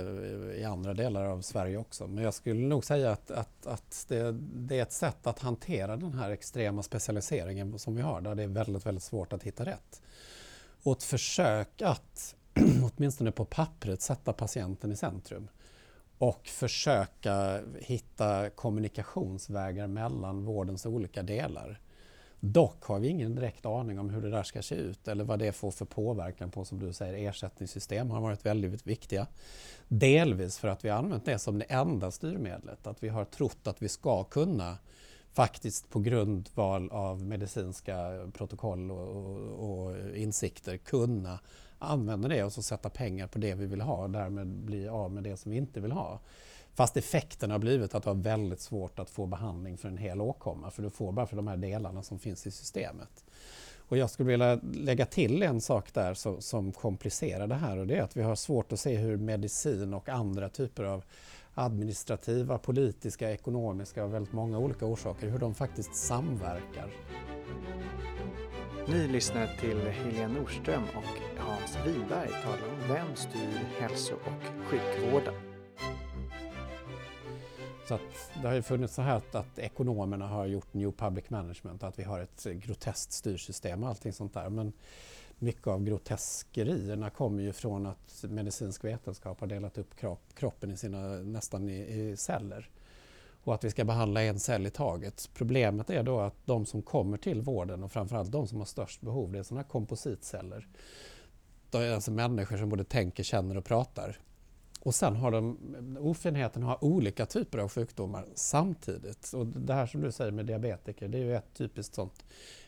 i 0.57 0.65
andra 0.65 0.95
delar 0.95 1.25
av 1.25 1.41
Sverige 1.41 1.77
också. 1.77 2.07
Men 2.07 2.25
jag 2.25 2.35
skulle 2.35 2.67
nog 2.67 2.85
säga 2.85 3.11
att, 3.11 3.31
att, 3.31 3.67
att 3.67 4.05
det, 4.09 4.33
det, 4.55 4.79
är 4.79 4.83
ett 4.83 4.93
sätt 4.93 5.27
att 5.27 5.39
hantera 5.39 5.97
den 5.97 6.15
här 6.15 6.31
extrema 6.31 6.83
specialiseringen 6.83 7.79
som 7.79 7.97
vi 7.97 8.03
har 8.03 8.21
där 8.21 8.35
det 8.35 8.43
är 8.43 8.49
väldigt, 8.49 8.87
väldigt 8.87 9.05
svårt 9.05 9.33
att 9.33 9.43
hitta 9.43 9.65
rätt. 9.65 10.03
Och 10.83 10.97
ett 10.97 11.03
försök 11.03 11.83
att, 11.83 12.35
åtminstone 12.83 13.31
på 13.31 13.45
pappret, 13.45 14.03
sätta 14.03 14.33
patienten 14.33 14.93
i 14.93 14.97
centrum 14.97 15.49
och 16.19 16.49
försöka 16.49 17.61
hitta 17.79 18.51
kommunikationsvägar 18.51 19.87
mellan 19.87 20.45
vårdens 20.45 20.87
olika 20.87 21.23
delar. 21.23 21.81
Dock 22.45 22.85
har 22.85 22.99
vi 22.99 23.09
ingen 23.09 23.35
direkt 23.35 23.67
aning 23.67 23.99
om 23.99 24.11
hur 24.11 24.23
det 24.23 24.31
där 24.31 24.43
ska 24.43 24.63
se 24.63 24.75
ut 24.75 25.09
eller 25.09 25.25
vad 25.25 25.39
det 25.39 25.53
får 25.53 25.71
för 25.71 25.85
påverkan 25.85 26.51
på, 26.51 26.65
som 26.65 26.79
du 26.79 26.93
säger, 26.93 27.29
ersättningssystem 27.29 28.11
har 28.11 28.21
varit 28.21 28.47
väldigt 28.47 28.87
viktiga. 28.87 29.27
Delvis 29.89 30.59
för 30.59 30.69
att 30.69 30.85
vi 30.85 30.89
har 30.89 30.99
använt 30.99 31.25
det 31.25 31.39
som 31.39 31.59
det 31.59 31.65
enda 31.65 32.11
styrmedlet, 32.11 32.87
att 32.87 33.03
vi 33.03 33.09
har 33.09 33.25
trott 33.25 33.67
att 33.67 33.83
vi 33.83 33.89
ska 33.89 34.25
kunna 34.25 34.79
faktiskt 35.33 35.91
på 35.91 36.01
grundval 36.01 36.91
av 36.91 37.23
medicinska 37.23 38.31
protokoll 38.33 38.91
och, 38.91 39.09
och, 39.17 39.87
och 39.87 40.17
insikter 40.17 40.77
kunna 40.77 41.39
använda 41.79 42.29
det 42.29 42.45
och 42.45 42.53
så 42.53 42.63
sätta 42.63 42.91
pengar 42.91 43.27
på 43.27 43.39
det 43.39 43.55
vi 43.55 43.67
vill 43.67 43.81
ha 43.81 43.97
och 43.97 44.11
därmed 44.11 44.47
bli 44.47 44.89
av 44.89 45.13
med 45.13 45.25
det 45.25 45.37
som 45.37 45.51
vi 45.51 45.59
inte 45.59 45.81
vill 45.81 45.93
ha. 45.93 46.21
Fast 46.75 46.97
effekten 46.97 47.51
har 47.51 47.59
blivit 47.59 47.95
att 47.95 48.03
det 48.03 48.11
har 48.11 48.15
väldigt 48.15 48.61
svårt 48.61 48.99
att 48.99 49.11
få 49.11 49.27
behandling 49.27 49.79
för 49.79 49.89
en 49.89 49.99
hel 49.99 50.21
åkomma 50.21 50.71
för 50.71 50.83
du 50.83 50.91
får 50.91 51.13
bara 51.13 51.27
för 51.27 51.37
de 51.37 51.47
här 51.47 51.57
delarna 51.57 52.03
som 52.03 52.19
finns 52.19 52.47
i 52.47 52.51
systemet. 52.51 53.25
Och 53.89 53.97
jag 53.97 54.11
skulle 54.11 54.29
vilja 54.29 54.61
lägga 54.75 55.07
till 55.07 55.43
en 55.43 55.61
sak 55.61 55.95
där 55.95 56.15
som, 56.15 56.41
som 56.41 56.73
komplicerar 56.73 57.47
det 57.47 57.55
här 57.55 57.79
och 57.79 57.87
det 57.87 57.97
är 57.97 58.03
att 58.03 58.17
vi 58.17 58.23
har 58.23 58.35
svårt 58.35 58.73
att 58.73 58.81
se 58.81 58.97
hur 58.97 59.17
medicin 59.17 59.95
och 59.95 60.09
andra 60.09 60.49
typer 60.49 60.85
av 60.85 61.05
administrativa, 61.55 62.59
politiska, 62.59 63.31
ekonomiska 63.31 64.05
och 64.05 64.15
väldigt 64.15 64.33
många 64.33 64.59
olika 64.59 64.87
orsaker, 64.87 65.29
hur 65.29 65.39
de 65.39 65.55
faktiskt 65.55 65.95
samverkar. 65.95 66.91
Ni 68.89 69.09
lyssnar 69.09 69.47
till 69.47 69.79
Helene 69.79 70.35
Nordström 70.35 70.85
och 70.97 71.43
Hans 71.43 71.77
Wiberg 71.87 72.29
talar 72.29 72.69
om 72.73 72.89
Vem 72.89 73.17
styr 73.17 73.81
hälso 73.81 74.15
och 74.15 74.71
sjukvården? 74.71 75.52
Så 77.93 77.97
att 77.97 78.43
det 78.43 78.49
har 78.49 78.55
ju 78.55 78.63
funnits 78.63 78.95
så 78.95 79.03
här 79.03 79.17
att, 79.17 79.35
att 79.35 79.59
ekonomerna 79.59 80.27
har 80.27 80.47
gjort 80.47 80.75
New 80.75 80.93
Public 80.93 81.31
Management, 81.31 81.83
att 81.83 81.99
vi 81.99 82.03
har 82.03 82.21
ett 82.21 82.45
groteskt 82.45 83.13
styrsystem 83.13 83.83
och 83.83 83.89
allting 83.89 84.13
sånt 84.13 84.35
där. 84.35 84.49
Men 84.49 84.73
mycket 85.39 85.67
av 85.67 85.85
groteskerierna 85.85 87.11
kommer 87.11 87.43
ju 87.43 87.53
från 87.53 87.87
att 87.87 88.25
medicinsk 88.29 88.85
vetenskap 88.85 89.41
har 89.41 89.47
delat 89.47 89.79
upp 89.79 89.97
kropp, 89.97 90.23
kroppen 90.35 90.71
i 90.71 90.77
sina, 90.77 91.09
nästan 91.09 91.69
i, 91.69 91.73
i 91.73 92.17
celler 92.17 92.71
och 93.45 93.55
att 93.55 93.65
vi 93.65 93.71
ska 93.71 93.85
behandla 93.85 94.23
en 94.23 94.41
cell 94.41 94.67
i 94.67 94.71
taget. 94.71 95.31
Problemet 95.35 95.91
är 95.91 96.03
då 96.03 96.21
att 96.21 96.37
de 96.45 96.67
som 96.67 96.83
kommer 96.83 97.19
till 97.19 97.43
vården 97.43 97.83
och 97.83 97.93
framförallt 97.93 98.33
de 98.33 98.47
som 98.49 98.59
har 98.59 98.67
störst 98.67 99.01
behov, 99.01 99.33
det 99.33 99.39
är 99.39 99.43
sådana 99.43 99.63
här 99.63 99.69
kompositceller. 99.69 100.67
Det 101.71 101.79
är 101.79 101.95
alltså 101.95 102.11
människor 102.11 102.57
som 102.57 102.69
både 102.69 102.85
tänker, 102.85 103.23
känner 103.23 103.57
och 103.57 103.65
pratar. 103.65 104.19
Och 104.85 104.95
sen 104.95 105.17
har 105.17 105.31
de 105.31 105.59
ofinheten 106.01 106.63
att 106.63 106.69
ha 106.69 106.89
olika 106.89 107.27
typer 107.27 107.59
av 107.59 107.69
sjukdomar 107.69 108.27
samtidigt. 108.35 109.33
Och 109.33 109.47
det 109.47 109.75
här 109.75 109.87
som 109.87 110.01
du 110.01 110.13
säger 110.13 110.31
med 110.31 110.47
diabetiker, 110.47 111.09
det 111.09 111.19
är 111.19 111.23
ju 111.23 111.37
ett 111.37 111.55
typiskt 111.55 111.95
sånt 111.95 112.25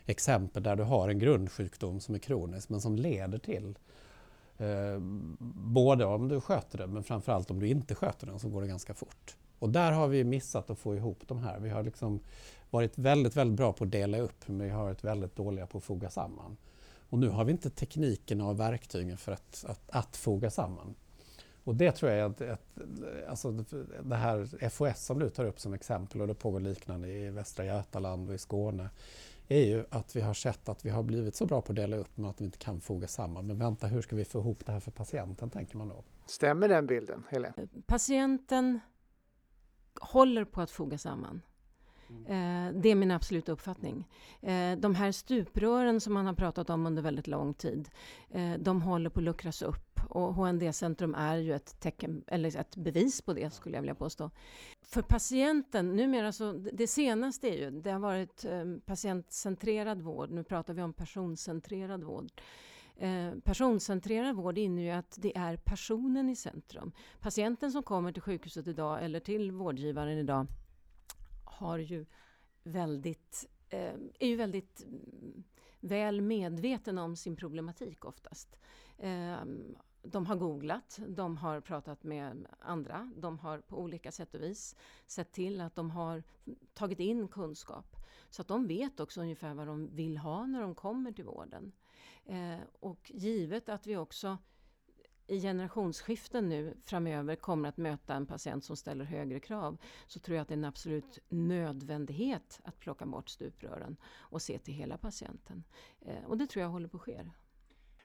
exempel 0.06 0.62
där 0.62 0.76
du 0.76 0.82
har 0.82 1.08
en 1.08 1.18
grundsjukdom 1.18 2.00
som 2.00 2.14
är 2.14 2.18
kronisk 2.18 2.68
men 2.68 2.80
som 2.80 2.96
leder 2.96 3.38
till 3.38 3.78
eh, 4.58 4.98
både 5.74 6.04
om 6.04 6.28
du 6.28 6.40
sköter 6.40 6.78
den 6.78 6.92
men 6.92 7.04
framförallt 7.04 7.50
om 7.50 7.60
du 7.60 7.68
inte 7.68 7.94
sköter 7.94 8.26
den 8.26 8.38
så 8.38 8.48
går 8.48 8.62
det 8.62 8.68
ganska 8.68 8.94
fort. 8.94 9.36
Och 9.58 9.68
där 9.68 9.92
har 9.92 10.08
vi 10.08 10.24
missat 10.24 10.70
att 10.70 10.78
få 10.78 10.96
ihop 10.96 11.22
de 11.26 11.38
här. 11.38 11.60
Vi 11.60 11.70
har 11.70 11.82
liksom 11.82 12.20
varit 12.70 12.98
väldigt, 12.98 13.36
väldigt 13.36 13.56
bra 13.56 13.72
på 13.72 13.84
att 13.84 13.92
dela 13.92 14.18
upp 14.18 14.48
men 14.48 14.62
vi 14.62 14.70
har 14.70 14.84
varit 14.84 15.04
väldigt 15.04 15.36
dåliga 15.36 15.66
på 15.66 15.78
att 15.78 15.84
foga 15.84 16.10
samman. 16.10 16.56
Och 17.10 17.18
nu 17.18 17.28
har 17.28 17.44
vi 17.44 17.52
inte 17.52 17.70
tekniken 17.70 18.40
och 18.40 18.60
verktygen 18.60 19.16
för 19.16 19.32
att, 19.32 19.64
att, 19.68 19.90
att 19.90 20.16
foga 20.16 20.50
samman. 20.50 20.94
Och 21.64 21.74
det 21.74 21.92
tror 21.92 22.10
jag 22.12 22.20
är 22.20 22.24
att, 22.24 22.40
att 22.40 22.78
alltså 23.28 23.64
det 24.02 24.16
här 24.16 24.68
FOS 24.68 25.04
som 25.04 25.18
du 25.18 25.30
tar 25.30 25.44
upp 25.44 25.60
som 25.60 25.74
exempel 25.74 26.20
och 26.20 26.26
det 26.26 26.34
pågår 26.34 26.60
liknande 26.60 27.08
i 27.08 27.30
Västra 27.30 27.64
Götaland 27.64 28.28
och 28.28 28.34
i 28.34 28.38
Skåne 28.38 28.90
är 29.48 29.64
ju 29.64 29.84
att 29.90 30.16
vi 30.16 30.20
har 30.20 30.34
sett 30.34 30.68
att 30.68 30.84
vi 30.84 30.90
har 30.90 31.02
blivit 31.02 31.34
så 31.34 31.46
bra 31.46 31.60
på 31.60 31.72
att 31.72 31.76
dela 31.76 31.96
upp 31.96 32.16
men 32.16 32.30
att 32.30 32.40
vi 32.40 32.44
inte 32.44 32.58
kan 32.58 32.80
foga 32.80 33.08
samman. 33.08 33.46
Men 33.46 33.58
vänta, 33.58 33.86
hur 33.86 34.02
ska 34.02 34.16
vi 34.16 34.24
få 34.24 34.38
ihop 34.38 34.66
det 34.66 34.72
här 34.72 34.80
för 34.80 34.90
patienten, 34.90 35.50
tänker 35.50 35.76
man 35.76 35.88
då. 35.88 36.04
Stämmer 36.26 36.68
den 36.68 36.86
bilden, 36.86 37.24
Helene? 37.28 37.54
Patienten 37.86 38.80
håller 40.00 40.44
på 40.44 40.60
att 40.60 40.70
foga 40.70 40.98
samman. 40.98 41.40
Eh, 42.26 42.72
det 42.74 42.88
är 42.88 42.94
min 42.94 43.10
absoluta 43.10 43.52
uppfattning. 43.52 44.08
Eh, 44.40 44.76
de 44.78 44.94
här 44.94 45.12
stuprören 45.12 46.00
som 46.00 46.14
man 46.14 46.26
har 46.26 46.34
pratat 46.34 46.70
om 46.70 46.86
under 46.86 47.02
väldigt 47.02 47.26
lång 47.26 47.54
tid, 47.54 47.88
eh, 48.30 48.52
de 48.58 48.82
håller 48.82 49.10
på 49.10 49.20
att 49.20 49.24
luckras 49.24 49.62
upp. 49.62 50.00
Och 50.08 50.34
HND-centrum 50.34 51.14
är 51.14 51.36
ju 51.36 51.54
ett, 51.54 51.80
tecken, 51.80 52.24
eller 52.26 52.56
ett 52.56 52.76
bevis 52.76 53.22
på 53.22 53.32
det, 53.32 53.54
skulle 53.54 53.76
jag 53.76 53.82
vilja 53.82 53.94
påstå. 53.94 54.30
För 54.82 55.02
patienten, 55.02 55.96
numera 55.96 56.32
så, 56.32 56.52
det 56.52 56.86
senaste 56.86 57.48
är 57.48 57.58
ju, 57.58 57.70
det 57.70 57.90
har 57.90 57.98
varit 57.98 58.44
ehm, 58.44 58.80
patientcentrerad 58.80 60.02
vård, 60.02 60.30
nu 60.30 60.44
pratar 60.44 60.74
vi 60.74 60.82
om 60.82 60.92
personcentrerad 60.92 62.02
vård. 62.02 62.30
Eh, 62.96 63.30
personcentrerad 63.44 64.36
vård 64.36 64.58
innebär 64.58 64.82
ju 64.82 64.90
att 64.90 65.16
det 65.20 65.36
är 65.36 65.56
personen 65.56 66.28
i 66.28 66.36
centrum. 66.36 66.92
Patienten 67.20 67.72
som 67.72 67.82
kommer 67.82 68.12
till 68.12 68.22
sjukhuset 68.22 68.66
idag 68.66 69.04
eller 69.04 69.20
till 69.20 69.52
vårdgivaren 69.52 70.18
idag 70.18 70.46
har 71.54 71.78
ju 71.78 72.06
väldigt, 72.62 73.48
eh, 73.68 73.94
är 74.18 74.26
ju 74.26 74.36
väldigt 74.36 74.82
mm, 74.82 75.44
väl 75.80 76.20
medveten 76.20 76.98
om 76.98 77.16
sin 77.16 77.36
problematik 77.36 78.04
oftast. 78.04 78.56
Ehm, 78.98 79.76
de 80.02 80.26
har 80.26 80.36
googlat, 80.36 80.98
de 81.08 81.36
har 81.36 81.60
pratat 81.60 82.04
med 82.04 82.46
andra, 82.58 83.12
de 83.16 83.38
har 83.38 83.58
på 83.58 83.78
olika 83.78 84.12
sätt 84.12 84.34
och 84.34 84.42
vis 84.42 84.76
sett 85.06 85.32
till 85.32 85.60
att 85.60 85.74
de 85.74 85.90
har 85.90 86.22
tagit 86.74 87.00
in 87.00 87.28
kunskap. 87.28 87.96
Så 88.30 88.42
att 88.42 88.48
de 88.48 88.66
vet 88.66 89.00
också 89.00 89.20
ungefär 89.20 89.54
vad 89.54 89.66
de 89.66 89.96
vill 89.96 90.18
ha 90.18 90.46
när 90.46 90.60
de 90.60 90.74
kommer 90.74 91.12
till 91.12 91.24
vården. 91.24 91.72
Eh, 92.24 92.58
och 92.80 93.10
givet 93.14 93.68
att 93.68 93.86
vi 93.86 93.96
också 93.96 94.38
i 95.26 95.40
generationsskiften 95.40 96.48
nu 96.48 96.76
framöver 96.82 97.36
kommer 97.36 97.68
att 97.68 97.76
möta 97.76 98.14
en 98.14 98.26
patient 98.26 98.64
som 98.64 98.76
ställer 98.76 99.04
högre 99.04 99.40
krav 99.40 99.76
så 100.06 100.20
tror 100.20 100.36
jag 100.36 100.42
att 100.42 100.48
det 100.48 100.54
är 100.54 100.58
en 100.58 100.64
absolut 100.64 101.18
nödvändighet 101.28 102.60
att 102.64 102.78
plocka 102.78 103.06
bort 103.06 103.28
stuprören 103.28 103.96
och 104.18 104.42
se 104.42 104.58
till 104.58 104.74
hela 104.74 104.98
patienten. 104.98 105.64
Eh, 106.00 106.24
och 106.26 106.38
det 106.38 106.46
tror 106.46 106.62
jag 106.62 106.70
håller 106.70 106.88
på 106.88 106.96
att 106.96 107.02
ske. 107.02 107.24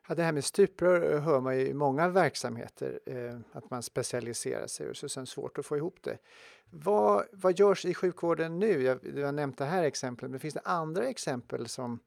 Ja, 0.08 0.16
det 0.16 0.24
här 0.24 0.32
med 0.32 0.44
stuprör 0.44 1.20
hör 1.20 1.42
man 1.42 1.58
ju 1.60 1.68
i 1.68 1.74
många 1.74 2.10
verksamheter, 2.10 3.00
eh, 3.06 3.40
att 3.52 3.70
man 3.70 3.84
specialiserar 3.84 4.68
sig 4.68 4.90
och 4.90 4.98
så 4.98 5.06
är 5.06 5.20
det 5.20 5.26
svårt 5.26 5.58
att 5.58 5.66
få 5.66 5.78
ihop 5.78 6.04
det. 6.04 6.18
Vad, 6.70 7.26
vad 7.32 7.60
görs 7.60 7.86
i 7.86 7.94
sjukvården 7.94 8.60
nu? 8.60 8.84
Jag, 8.84 9.00
du 9.02 9.24
har 9.24 9.32
nämnt 9.32 9.58
det 9.58 9.66
här 9.66 9.84
exemplet, 9.84 10.32
men 10.32 10.40
finns 10.40 10.54
det 10.54 10.62
andra 10.64 11.08
exempel 11.08 11.68
som, 11.68 12.00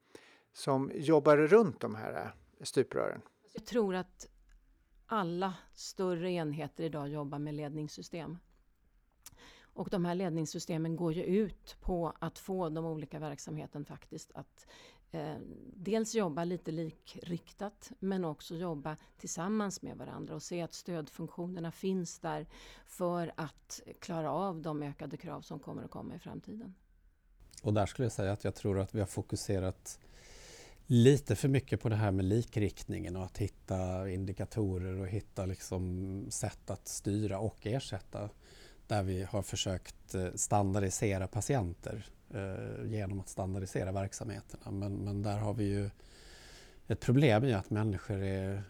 som 0.53 0.91
jobbar 0.95 1.37
runt 1.37 1.79
de 1.79 1.95
här 1.95 2.13
eh, 2.13 2.63
stuprören? 2.63 3.21
Jag 3.53 3.65
tror 3.65 3.95
att 3.95 4.27
alla 5.13 5.53
större 5.73 6.31
enheter 6.31 6.83
idag 6.83 7.09
jobbar 7.09 7.39
med 7.39 7.53
ledningssystem. 7.53 8.37
Och 9.73 9.89
de 9.89 10.05
här 10.05 10.15
ledningssystemen 10.15 10.95
går 10.95 11.13
ju 11.13 11.23
ut 11.23 11.77
på 11.81 12.13
att 12.19 12.39
få 12.39 12.69
de 12.69 12.85
olika 12.85 13.19
verksamheten 13.19 13.85
faktiskt 13.85 14.31
att 14.35 14.67
eh, 15.11 15.35
dels 15.75 16.15
jobba 16.15 16.43
lite 16.43 16.71
likriktat 16.71 17.91
men 17.99 18.25
också 18.25 18.55
jobba 18.55 18.97
tillsammans 19.17 19.81
med 19.81 19.97
varandra 19.97 20.35
och 20.35 20.43
se 20.43 20.61
att 20.61 20.73
stödfunktionerna 20.73 21.71
finns 21.71 22.19
där 22.19 22.47
för 22.85 23.33
att 23.37 23.81
klara 23.99 24.31
av 24.31 24.61
de 24.61 24.83
ökade 24.83 25.17
krav 25.17 25.41
som 25.41 25.59
kommer 25.59 25.83
att 25.83 25.91
komma 25.91 26.15
i 26.15 26.19
framtiden. 26.19 26.75
Och 27.63 27.73
där 27.73 27.85
skulle 27.85 28.05
jag 28.05 28.11
säga 28.11 28.31
att 28.31 28.43
jag 28.43 28.55
tror 28.55 28.79
att 28.79 28.95
vi 28.95 28.99
har 28.99 29.07
fokuserat 29.07 29.99
lite 30.87 31.35
för 31.35 31.47
mycket 31.47 31.81
på 31.81 31.89
det 31.89 31.95
här 31.95 32.11
med 32.11 32.25
likriktningen 32.25 33.15
och 33.15 33.23
att 33.23 33.37
hitta 33.37 34.09
indikatorer 34.09 34.99
och 34.99 35.07
hitta 35.07 35.45
liksom 35.45 36.25
sätt 36.29 36.69
att 36.69 36.87
styra 36.87 37.39
och 37.39 37.67
ersätta 37.67 38.29
där 38.87 39.03
vi 39.03 39.23
har 39.23 39.41
försökt 39.41 40.15
eh, 40.15 40.27
standardisera 40.35 41.27
patienter 41.27 42.05
eh, 42.33 42.91
genom 42.91 43.19
att 43.19 43.29
standardisera 43.29 43.91
verksamheterna. 43.91 44.71
Men, 44.71 44.95
men 44.95 45.21
där 45.21 45.37
har 45.37 45.53
vi 45.53 45.63
ju 45.63 45.89
ett 46.87 46.99
problem 46.99 47.43
i 47.43 47.53
att 47.53 47.69
människor 47.69 48.23
är 48.23 48.63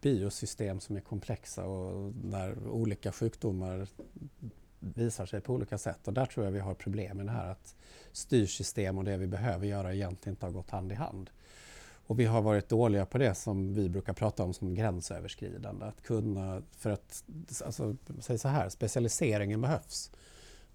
biosystem 0.00 0.80
som 0.80 0.96
är 0.96 1.00
komplexa 1.00 1.64
och 1.64 2.12
där 2.12 2.68
olika 2.68 3.12
sjukdomar 3.12 3.88
visar 4.78 5.26
sig 5.26 5.40
på 5.40 5.54
olika 5.54 5.78
sätt. 5.78 6.08
Och 6.08 6.14
där 6.14 6.26
tror 6.26 6.46
jag 6.46 6.52
vi 6.52 6.58
har 6.58 6.74
problem 6.74 7.16
med 7.16 7.26
det 7.26 7.32
här 7.32 7.50
att 7.50 7.74
styrsystem 8.12 8.98
och 8.98 9.04
det 9.04 9.16
vi 9.16 9.26
behöver 9.26 9.66
göra 9.66 9.94
egentligen 9.94 10.32
inte 10.34 10.46
har 10.46 10.52
gått 10.52 10.70
hand 10.70 10.92
i 10.92 10.94
hand. 10.94 11.30
Och 12.08 12.20
vi 12.20 12.24
har 12.24 12.42
varit 12.42 12.68
dåliga 12.68 13.06
på 13.06 13.18
det 13.18 13.34
som 13.34 13.74
vi 13.74 13.88
brukar 13.88 14.12
prata 14.12 14.44
om 14.44 14.54
som 14.54 14.74
gränsöverskridande. 14.74 15.86
Att 15.86 16.02
kunna, 16.02 16.62
för 16.76 16.90
att, 16.90 17.24
alltså, 17.64 17.96
säg 18.20 18.38
så 18.38 18.48
här, 18.48 18.68
specialiseringen 18.68 19.60
behövs. 19.60 20.10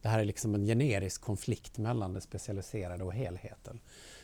Det 0.01 0.07
här 0.09 0.19
är 0.19 0.25
liksom 0.25 0.55
en 0.55 0.65
generisk 0.65 1.21
konflikt 1.21 1.77
mellan 1.77 2.13
det 2.13 2.21
specialiserade 2.21 3.03
och 3.03 3.13
helheten. 3.13 3.79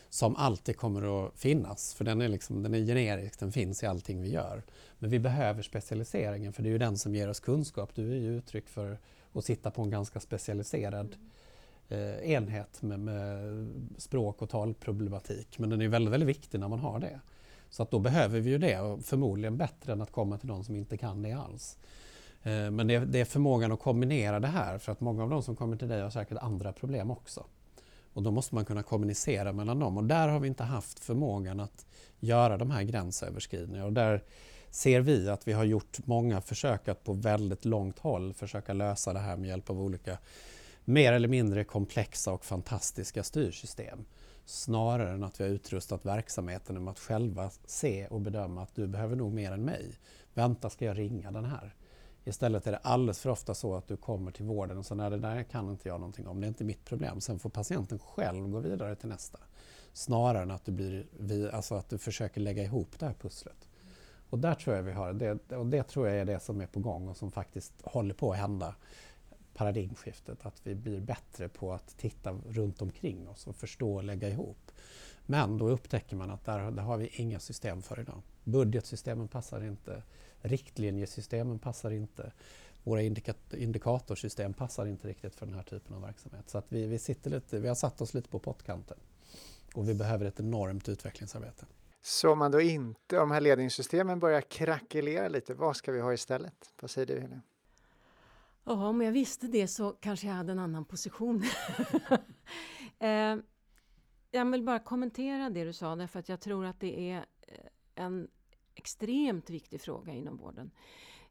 Som 0.08 0.36
alltid 0.36 0.76
kommer 0.76 1.26
att 1.26 1.38
finnas, 1.38 1.94
för 1.94 2.04
den 2.04 2.20
är, 2.20 2.28
liksom, 2.28 2.62
den 2.62 2.74
är 2.74 2.78
generisk, 2.78 3.38
den 3.38 3.52
finns 3.52 3.82
i 3.82 3.86
allting 3.86 4.22
vi 4.22 4.30
gör. 4.30 4.62
Men 4.98 5.10
vi 5.10 5.18
behöver 5.18 5.62
specialiseringen 5.62 6.52
för 6.52 6.62
det 6.62 6.68
är 6.68 6.72
ju 6.72 6.78
den 6.78 6.98
som 6.98 7.14
ger 7.14 7.28
oss 7.28 7.40
kunskap. 7.40 7.94
Du 7.94 8.12
är 8.12 8.16
ju 8.16 8.36
uttryck 8.36 8.68
för 8.68 8.98
att 9.32 9.44
sitta 9.44 9.70
på 9.70 9.82
en 9.82 9.90
ganska 9.90 10.20
specialiserad 10.20 11.16
eh, 11.90 12.32
enhet 12.32 12.82
med, 12.82 13.00
med, 13.00 13.68
språk 13.98 14.42
och 14.42 14.50
talproblematik. 14.50 15.58
Men 15.58 15.70
den 15.70 15.82
är 15.82 15.88
väldigt, 15.88 16.12
väldigt 16.12 16.28
viktig 16.28 16.60
när 16.60 16.68
man 16.68 16.78
har 16.78 16.98
det. 16.98 17.20
Så 17.70 17.82
att 17.82 17.90
då 17.90 17.98
behöver 17.98 18.40
vi 18.40 18.50
ju 18.50 18.58
det 18.58 18.80
och 18.80 19.00
förmodligen 19.04 19.56
bättre 19.56 19.92
än 19.92 20.00
att 20.00 20.12
komma 20.12 20.38
till 20.38 20.48
någon 20.48 20.64
som 20.64 20.76
inte 20.76 20.96
kan 20.96 21.22
det 21.22 21.32
alls. 21.32 21.78
Eh, 22.42 22.70
men 22.70 22.86
det 22.86 22.98
det 22.98 23.20
är 23.20 23.24
förmågan 23.24 23.72
att 23.72 23.80
kombinera 23.80 24.40
det 24.40 24.48
här 24.48 24.78
för 24.78 24.92
att 24.92 25.00
många 25.00 25.22
av 25.22 25.30
de 25.30 25.42
som 25.42 25.56
kommer 25.56 25.76
till 25.76 25.88
dig 25.88 26.02
har 26.02 26.10
säkert 26.10 26.38
andra 26.38 26.72
problem 26.72 27.10
också. 27.10 27.44
Och 28.12 28.22
då 28.22 28.30
måste 28.30 28.54
man 28.54 28.64
kunna 28.64 28.82
kommunicera 28.82 29.52
mellan 29.52 29.78
dem 29.78 29.96
och 29.96 30.04
där 30.04 30.28
har 30.28 30.40
vi 30.40 30.48
inte 30.48 30.64
haft 30.64 31.00
förmågan 31.00 31.60
att 31.60 31.86
göra 32.20 32.56
de 32.56 32.70
här 32.70 32.82
gränsöverskridningarna. 32.82 33.86
Och 33.86 33.92
där 33.92 34.24
ser 34.70 35.00
vi 35.00 35.28
att 35.28 35.48
vi 35.48 35.52
har 35.52 35.64
gjort 35.64 36.06
många 36.06 36.40
försök 36.40 36.88
att 36.88 37.04
på 37.04 37.12
väldigt 37.12 37.64
långt 37.64 37.98
håll 37.98 38.34
försöka 38.34 38.72
lösa 38.72 39.12
det 39.12 39.18
här 39.18 39.36
med 39.36 39.48
hjälp 39.48 39.70
av 39.70 39.80
olika 39.80 40.18
mer 40.84 41.12
eller 41.12 41.28
mindre 41.28 41.64
komplexa 41.64 42.32
och 42.32 42.44
fantastiska 42.44 43.22
styrsystem. 43.22 44.04
Snarare 44.44 45.10
än 45.10 45.24
att 45.24 45.40
vi 45.40 45.44
har 45.44 45.50
utrustat 45.50 46.06
verksamheten 46.06 46.84
med 46.84 46.90
att 46.90 46.98
själva 46.98 47.50
se 47.64 48.06
och 48.06 48.20
bedöma 48.20 48.62
att 48.62 48.74
du 48.74 48.86
behöver 48.86 49.16
nog 49.16 49.32
mer 49.32 49.52
än 49.52 49.64
mig. 49.64 49.98
Vänta, 50.34 50.70
ska 50.70 50.84
jag 50.84 50.98
ringa 50.98 51.30
den 51.30 51.44
här? 51.44 51.74
Istället 52.24 52.66
är 52.66 52.72
det 52.72 52.78
alldeles 52.78 53.20
för 53.20 53.30
ofta 53.30 53.54
så 53.54 53.74
att 53.74 53.88
du 53.88 53.96
kommer 53.96 54.32
till 54.32 54.44
vården 54.44 54.78
och 54.78 54.86
säger 54.86 54.96
nej, 54.96 55.10
det 55.10 55.18
där 55.18 55.42
kan 55.42 55.70
inte 55.70 55.88
jag 55.88 56.00
någonting 56.00 56.26
om, 56.26 56.40
det 56.40 56.46
är 56.46 56.48
inte 56.48 56.64
mitt 56.64 56.84
problem. 56.84 57.20
Sen 57.20 57.38
får 57.38 57.50
patienten 57.50 57.98
själv 57.98 58.48
gå 58.48 58.58
vidare 58.58 58.96
till 58.96 59.08
nästa. 59.08 59.38
Snarare 59.92 60.42
än 60.42 60.50
att 60.50 60.64
du, 60.64 60.72
blir, 60.72 61.54
alltså 61.54 61.74
att 61.74 61.88
du 61.88 61.98
försöker 61.98 62.40
lägga 62.40 62.62
ihop 62.62 62.98
det 62.98 63.06
här 63.06 63.14
pusslet. 63.14 63.68
Och 64.30 64.38
där 64.38 64.54
tror 64.54 64.76
jag 64.76 64.82
vi 64.82 64.92
har 64.92 65.12
det, 65.12 65.56
och 65.56 65.66
det 65.66 65.82
tror 65.82 66.08
jag 66.08 66.16
är 66.16 66.24
det 66.24 66.40
som 66.40 66.60
är 66.60 66.66
på 66.66 66.80
gång 66.80 67.08
och 67.08 67.16
som 67.16 67.30
faktiskt 67.30 67.72
håller 67.82 68.14
på 68.14 68.32
att 68.32 68.38
hända. 68.38 68.74
Paradigmskiftet, 69.54 70.46
att 70.46 70.60
vi 70.62 70.74
blir 70.74 71.00
bättre 71.00 71.48
på 71.48 71.72
att 71.72 71.98
titta 71.98 72.32
runt 72.32 72.82
omkring 72.82 73.28
oss 73.28 73.46
och 73.46 73.56
förstå 73.56 73.94
och 73.94 74.04
lägga 74.04 74.28
ihop. 74.28 74.70
Men 75.26 75.58
då 75.58 75.68
upptäcker 75.68 76.16
man 76.16 76.30
att 76.30 76.44
där, 76.44 76.70
där 76.70 76.82
har 76.82 76.96
vi 76.96 77.06
inga 77.06 77.40
system 77.40 77.82
för 77.82 78.00
idag. 78.00 78.22
Budgetsystemen 78.44 79.28
passar 79.28 79.64
inte, 79.64 80.02
riktlinjesystemen 80.40 81.58
passar 81.58 81.90
inte, 81.90 82.32
våra 82.84 83.02
indikat 83.02 83.54
indikatorsystem 83.54 84.54
passar 84.54 84.86
inte 84.86 85.08
riktigt 85.08 85.34
för 85.34 85.46
den 85.46 85.54
här 85.54 85.62
typen 85.62 85.94
av 85.94 86.02
verksamhet. 86.02 86.50
Så 86.50 86.58
att 86.58 86.66
vi, 86.68 86.86
vi, 86.86 86.98
sitter 86.98 87.30
lite, 87.30 87.58
vi 87.58 87.68
har 87.68 87.74
satt 87.74 88.00
oss 88.00 88.14
lite 88.14 88.28
på 88.28 88.38
pottkanten 88.38 88.98
och 89.74 89.88
vi 89.88 89.94
behöver 89.94 90.26
ett 90.26 90.40
enormt 90.40 90.88
utvecklingsarbete. 90.88 91.66
Så 92.02 92.32
om 92.32 92.38
man 92.38 92.50
då 92.50 92.60
inte, 92.60 93.18
om 93.18 93.28
de 93.28 93.34
här 93.34 93.40
ledningssystemen 93.40 94.18
börjar 94.18 94.40
krackelera 94.40 95.28
lite, 95.28 95.54
vad 95.54 95.76
ska 95.76 95.92
vi 95.92 96.00
ha 96.00 96.12
istället? 96.12 96.54
Vad 96.80 96.90
säger 96.90 97.06
du 97.06 97.20
Helene? 97.20 97.40
Ja, 98.64 98.88
om 98.88 99.00
jag 99.00 99.12
visste 99.12 99.46
det 99.46 99.68
så 99.68 99.90
kanske 99.90 100.26
jag 100.26 100.34
hade 100.34 100.52
en 100.52 100.58
annan 100.58 100.84
position. 100.84 101.42
eh, 102.98 103.36
jag 104.30 104.50
vill 104.50 104.62
bara 104.62 104.78
kommentera 104.78 105.50
det 105.50 105.64
du 105.64 105.72
sa 105.72 105.96
därför 105.96 106.18
att 106.18 106.28
jag 106.28 106.40
tror 106.40 106.64
att 106.64 106.80
det 106.80 107.10
är 107.10 107.26
eh, 107.40 107.64
en 107.94 108.28
extremt 108.74 109.50
viktig 109.50 109.80
fråga 109.80 110.12
inom 110.12 110.36
vården. 110.36 110.70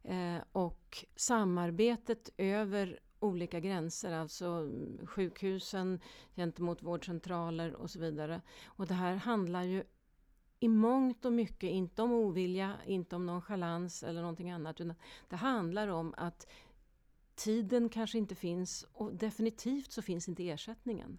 Eh, 0.03 0.37
och 0.51 1.05
samarbetet 1.15 2.29
över 2.37 2.99
olika 3.19 3.59
gränser, 3.59 4.11
alltså 4.11 4.69
sjukhusen 5.05 5.99
gentemot 6.35 6.83
vårdcentraler 6.83 7.73
och 7.75 7.89
så 7.89 7.99
vidare. 7.99 8.41
Och 8.65 8.87
det 8.87 8.93
här 8.93 9.15
handlar 9.15 9.63
ju 9.63 9.83
i 10.59 10.67
mångt 10.67 11.25
och 11.25 11.33
mycket 11.33 11.69
inte 11.69 12.01
om 12.01 12.11
ovilja, 12.11 12.75
inte 12.85 13.15
om 13.15 13.25
nonchalans 13.25 14.03
eller 14.03 14.21
någonting 14.21 14.51
annat. 14.51 14.81
Utan 14.81 14.95
det 15.29 15.35
handlar 15.35 15.87
om 15.87 16.13
att 16.17 16.47
tiden 17.39 17.89
kanske 17.89 18.17
inte 18.17 18.35
finns 18.35 18.85
och 18.93 19.13
definitivt 19.13 19.91
så 19.91 20.01
finns 20.01 20.29
inte 20.29 20.49
ersättningen. 20.49 21.17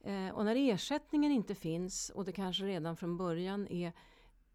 Eh, 0.00 0.28
och 0.28 0.44
när 0.44 0.56
ersättningen 0.56 1.32
inte 1.32 1.54
finns 1.54 2.10
och 2.10 2.24
det 2.24 2.32
kanske 2.32 2.64
redan 2.64 2.96
från 2.96 3.16
början 3.16 3.68
är 3.68 3.92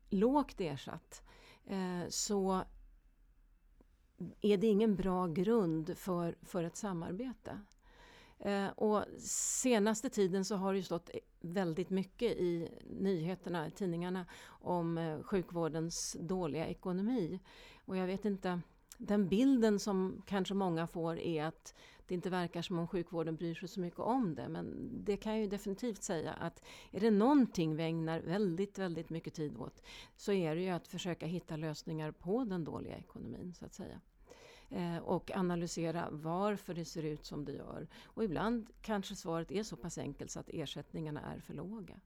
lågt 0.10 0.62
ersatt 0.62 1.24
eh, 1.66 2.10
så 2.10 2.64
är 4.42 4.58
det 4.58 4.68
ingen 4.68 4.96
bra 4.96 5.28
grund 5.28 5.98
för, 5.98 6.36
för 6.42 6.64
ett 6.64 6.76
samarbete. 6.76 7.60
Eh, 8.40 8.68
och 8.68 9.06
senaste 9.62 10.10
tiden 10.10 10.46
så 10.46 10.56
har 10.56 10.74
det 10.74 10.78
ju 10.80 10.84
stått 10.84 11.10
väldigt 11.40 11.90
mycket 11.90 12.32
i 12.32 12.70
nyheterna, 13.00 13.68
i 13.68 13.72
tidningarna, 13.72 14.26
om 14.48 15.20
sjukvårdens 15.26 16.18
dåliga 16.20 16.68
ekonomi. 16.68 17.40
Och 17.86 17.98
jag 17.98 18.08
vet 18.08 18.26
inte, 18.26 18.62
den 18.98 19.28
bilden 19.28 19.80
som 19.80 20.22
kanske 20.26 20.54
många 20.54 20.88
får 20.88 21.20
är 21.20 21.44
att 21.44 21.74
det 22.08 22.14
inte 22.14 22.30
verkar 22.30 22.62
som 22.62 22.80
om 22.80 22.88
sjukvården 22.88 23.36
bryr 23.36 23.56
sig 23.56 23.70
så 23.70 23.80
mycket 23.80 24.00
om 24.00 24.36
det. 24.36 24.50
Men 24.50 24.90
det 25.04 25.18
kan 25.18 25.32
jag 25.32 25.42
ju 25.42 25.48
definitivt 25.48 26.04
säga 26.04 26.34
att 26.34 26.64
är 26.92 27.00
det 27.00 27.12
någonting 27.12 27.76
vi 27.76 27.84
ägnar 27.84 28.20
väldigt, 28.20 28.78
väldigt 28.78 29.10
mycket 29.10 29.34
tid 29.34 29.58
åt 29.58 29.82
så 30.16 30.32
är 30.32 30.56
det 30.56 30.62
ju 30.62 30.70
att 30.70 30.88
försöka 30.88 31.26
hitta 31.26 31.56
lösningar 31.56 32.12
på 32.12 32.44
den 32.44 32.64
dåliga 32.64 32.98
ekonomin 32.98 33.54
så 33.54 33.66
att 33.66 33.74
säga. 33.74 34.02
Eh, 34.70 34.98
och 34.98 35.32
analysera 35.36 36.08
varför 36.12 36.74
det 36.74 36.86
ser 36.86 37.04
ut 37.04 37.26
som 37.26 37.46
det 37.46 37.52
gör. 37.52 37.88
Och 38.06 38.24
ibland 38.24 38.70
kanske 38.82 39.16
svaret 39.16 39.52
är 39.52 39.64
så 39.64 39.76
pass 39.76 39.98
enkelt 39.98 40.32
så 40.32 40.40
att 40.40 40.50
ersättningarna 40.50 41.22
är 41.22 41.40
för 41.40 41.54
låga. 41.54 42.00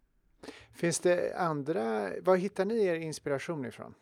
Finns 0.71 0.99
det 0.99 1.37
andra, 1.37 2.09
var 2.21 2.35
hittar 2.35 2.65
ni 2.65 2.83
er 2.83 2.95
inspiration 2.95 3.65
ifrån? 3.65 3.93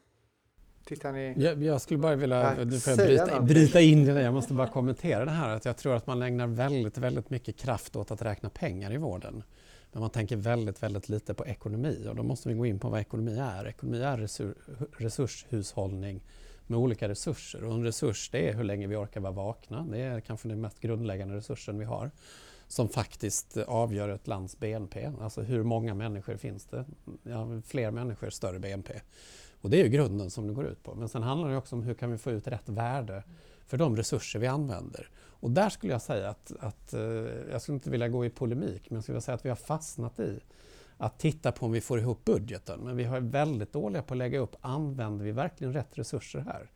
Tittar 0.85 1.11
ni? 1.11 1.33
Jag, 1.37 1.63
jag 1.63 1.81
skulle 1.81 1.97
bara 1.97 2.15
vilja 2.15 2.55
ja, 2.57 2.65
du 2.65 2.79
får 2.79 2.95
bryta, 2.95 3.41
bryta 3.41 3.81
in 3.81 4.05
det 4.05 4.21
Jag 4.21 4.33
måste 4.33 4.53
bara 4.53 4.67
kommentera 4.67 5.25
det 5.25 5.31
här 5.31 5.49
att 5.49 5.65
jag 5.65 5.77
tror 5.77 5.95
att 5.95 6.07
man 6.07 6.21
ägnar 6.21 6.47
väldigt, 6.47 6.97
väldigt 6.97 7.29
mycket 7.29 7.57
kraft 7.57 7.95
åt 7.95 8.11
att 8.11 8.21
räkna 8.21 8.49
pengar 8.49 8.93
i 8.93 8.97
vården. 8.97 9.43
Men 9.91 10.01
man 10.01 10.09
tänker 10.09 10.35
väldigt, 10.35 10.83
väldigt 10.83 11.09
lite 11.09 11.33
på 11.33 11.45
ekonomi 11.45 12.05
och 12.09 12.15
då 12.15 12.23
måste 12.23 12.49
vi 12.49 12.55
gå 12.55 12.65
in 12.65 12.79
på 12.79 12.89
vad 12.89 12.99
ekonomi 12.99 13.37
är. 13.39 13.67
Ekonomi 13.67 14.01
är 14.01 14.17
resur, 14.17 14.55
resurshushållning 14.97 16.23
med 16.67 16.79
olika 16.79 17.09
resurser. 17.09 17.63
Och 17.63 17.73
en 17.73 17.83
resurs 17.83 18.29
det 18.31 18.49
är 18.49 18.53
hur 18.53 18.63
länge 18.63 18.87
vi 18.87 18.95
orkar 18.95 19.21
vara 19.21 19.31
vakna. 19.31 19.87
Det 19.91 19.99
är 19.99 20.19
kanske 20.19 20.47
den 20.47 20.61
mest 20.61 20.79
grundläggande 20.79 21.35
resursen 21.35 21.79
vi 21.79 21.85
har 21.85 22.11
som 22.67 22.89
faktiskt 22.89 23.57
avgör 23.57 24.09
ett 24.09 24.27
lands 24.27 24.59
BNP. 24.59 25.11
Alltså 25.21 25.41
hur 25.41 25.63
många 25.63 25.93
människor 25.93 26.37
finns 26.37 26.65
det? 26.65 26.85
Ja, 27.23 27.61
fler 27.65 27.91
människor, 27.91 28.29
större 28.29 28.59
BNP. 28.59 28.93
Och 29.61 29.69
det 29.69 29.79
är 29.79 29.83
ju 29.83 29.89
grunden 29.89 30.29
som 30.29 30.47
det 30.47 30.53
går 30.53 30.65
ut 30.65 30.83
på. 30.83 30.95
Men 30.95 31.09
sen 31.09 31.23
handlar 31.23 31.49
det 31.49 31.57
också 31.57 31.75
om 31.75 31.83
hur 31.83 31.93
kan 31.93 32.11
vi 32.11 32.17
få 32.17 32.31
ut 32.31 32.47
rätt 32.47 32.69
värde 32.69 33.23
för 33.65 33.77
de 33.77 33.95
resurser 33.95 34.39
vi 34.39 34.47
använder. 34.47 35.09
Och 35.19 35.51
där 35.51 35.69
skulle 35.69 35.93
jag 35.93 36.01
säga 36.01 36.29
att, 36.29 36.51
att 36.59 36.93
eh, 36.93 37.01
jag 37.51 37.61
skulle 37.61 37.75
inte 37.75 37.89
vilja 37.89 38.07
gå 38.07 38.25
i 38.25 38.29
polemik, 38.29 38.89
men 38.89 38.95
jag 38.95 39.03
skulle 39.03 39.21
säga 39.21 39.35
att 39.35 39.45
vi 39.45 39.49
har 39.49 39.55
fastnat 39.55 40.19
i 40.19 40.39
att 40.97 41.19
titta 41.19 41.51
på 41.51 41.65
om 41.65 41.71
vi 41.71 41.81
får 41.81 41.99
ihop 41.99 42.25
budgeten. 42.25 42.79
Men 42.79 42.97
vi 42.97 43.03
har 43.03 43.19
väldigt 43.19 43.73
dåliga 43.73 44.01
på 44.01 44.13
att 44.13 44.17
lägga 44.17 44.39
upp, 44.39 44.55
använder 44.61 45.25
vi 45.25 45.31
verkligen 45.31 45.73
rätt 45.73 45.97
resurser 45.97 46.39
här? 46.39 46.69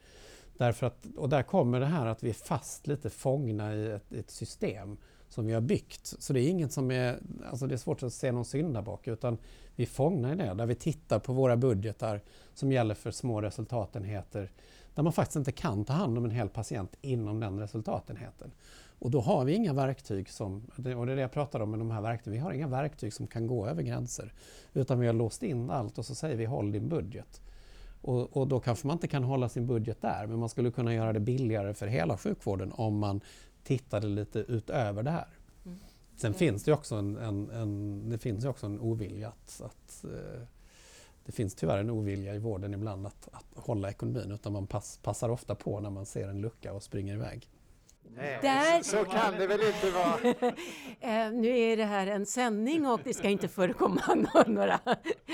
Därför 0.57 0.87
att, 0.87 1.05
och 1.17 1.29
där 1.29 1.43
kommer 1.43 1.79
det 1.79 1.85
här 1.85 2.05
att 2.05 2.23
vi 2.23 2.29
är 2.29 2.33
fast 2.33 2.87
lite 2.87 3.09
fångna 3.09 3.75
i 3.75 3.91
ett, 3.91 4.13
ett 4.13 4.31
system 4.31 4.97
som 5.29 5.45
vi 5.45 5.53
har 5.53 5.61
byggt. 5.61 6.05
Så 6.05 6.33
det 6.33 6.41
är 6.41 6.49
inget 6.49 6.71
som 6.71 6.91
är, 6.91 7.19
alltså 7.49 7.67
det 7.67 7.75
är 7.75 7.77
svårt 7.77 8.03
att 8.03 8.13
se 8.13 8.31
någon 8.31 8.45
syndabock 8.45 9.07
utan 9.07 9.37
vi 9.75 9.83
är 9.83 9.87
fångna 9.87 10.33
i 10.33 10.35
det. 10.35 10.53
Där 10.53 10.65
vi 10.65 10.75
tittar 10.75 11.19
på 11.19 11.33
våra 11.33 11.57
budgetar 11.57 12.21
som 12.53 12.71
gäller 12.71 12.95
för 12.95 13.11
små 13.11 13.41
resultatenheter 13.41 14.49
där 14.95 15.03
man 15.03 15.13
faktiskt 15.13 15.35
inte 15.35 15.51
kan 15.51 15.85
ta 15.85 15.93
hand 15.93 16.17
om 16.17 16.25
en 16.25 16.31
hel 16.31 16.49
patient 16.49 16.95
inom 17.01 17.39
den 17.39 17.59
resultatenheten. 17.59 18.51
Och 18.99 19.11
då 19.11 19.21
har 19.21 19.45
vi 19.45 19.53
inga 19.53 19.73
verktyg 19.73 20.29
som, 20.29 20.63
och 20.75 20.83
det 20.83 20.91
är 20.91 21.15
det 21.15 21.21
jag 21.21 21.31
pratar 21.31 21.59
om 21.59 21.71
med 21.71 21.79
de 21.79 21.91
här 21.91 22.01
verktygen, 22.01 22.33
vi 22.33 22.39
har 22.39 22.51
inga 22.51 22.67
verktyg 22.67 23.13
som 23.13 23.27
kan 23.27 23.47
gå 23.47 23.67
över 23.67 23.83
gränser. 23.83 24.33
Utan 24.73 24.99
vi 24.99 25.07
har 25.07 25.13
låst 25.13 25.43
in 25.43 25.69
allt 25.69 25.97
och 25.97 26.05
så 26.05 26.15
säger 26.15 26.35
vi 26.35 26.45
håll 26.45 26.71
din 26.71 26.89
budget. 26.89 27.41
Och, 28.01 28.37
och, 28.37 28.47
då 28.47 28.59
kanske 28.59 28.87
man 28.87 28.95
inte 28.95 29.07
kan 29.07 29.23
hålla 29.23 29.49
sin 29.49 29.67
budget 29.67 30.01
där, 30.01 30.27
men 30.27 30.39
man 30.39 30.49
skulle 30.49 30.71
kunna 30.71 30.93
göra 30.93 31.13
det 31.13 31.19
billigare 31.19 31.73
för 31.73 31.87
hela 31.87 32.17
sjukvården 32.17 32.71
om 32.71 32.97
man 32.97 33.21
tittade 33.63 34.07
lite 34.07 34.39
utöver 34.39 35.03
det 35.03 35.11
här. 35.11 35.27
Sen 36.15 36.27
mm. 36.27 36.37
finns 36.37 36.63
det 36.63 36.73
också 36.73 36.95
en, 36.95 37.17
en, 37.17 37.49
en, 37.49 38.09
det 38.09 38.17
finns 38.17 38.45
också 38.45 38.65
en 38.65 38.79
ovilja 38.79 39.27
att, 39.27 39.61
att 39.61 40.03
eh, 40.03 40.47
det 41.25 41.31
finns 41.31 41.55
tyvärr 41.55 41.77
en 41.77 41.89
ovilja 41.89 42.35
i 42.35 42.39
vården 42.39 42.73
ibland 42.73 43.07
att, 43.07 43.29
att 43.31 43.65
hålla 43.65 43.89
ekonomin 43.89 44.31
utan 44.31 44.53
man 44.53 44.67
pass, 44.67 44.99
passar 45.03 45.29
ofta 45.29 45.55
på 45.55 45.79
när 45.79 45.89
man 45.89 46.05
ser 46.05 46.27
en 46.27 46.41
lucka 46.41 46.73
och 46.73 46.83
springer 46.83 47.13
iväg. 47.13 47.49
Nej, 48.15 48.39
Där... 48.41 48.83
så 48.83 49.05
kan 49.05 49.33
det 49.37 49.47
väl 49.47 49.61
inte 49.61 49.91
vara? 49.91 50.35
eh, 51.25 51.31
nu 51.31 51.59
är 51.59 51.77
det 51.77 51.85
här 51.85 52.07
en 52.07 52.25
sändning 52.25 52.87
och 52.87 52.99
det 53.03 53.13
ska 53.13 53.29
inte 53.29 53.47
förekomma 53.47 54.01
några 54.47 54.79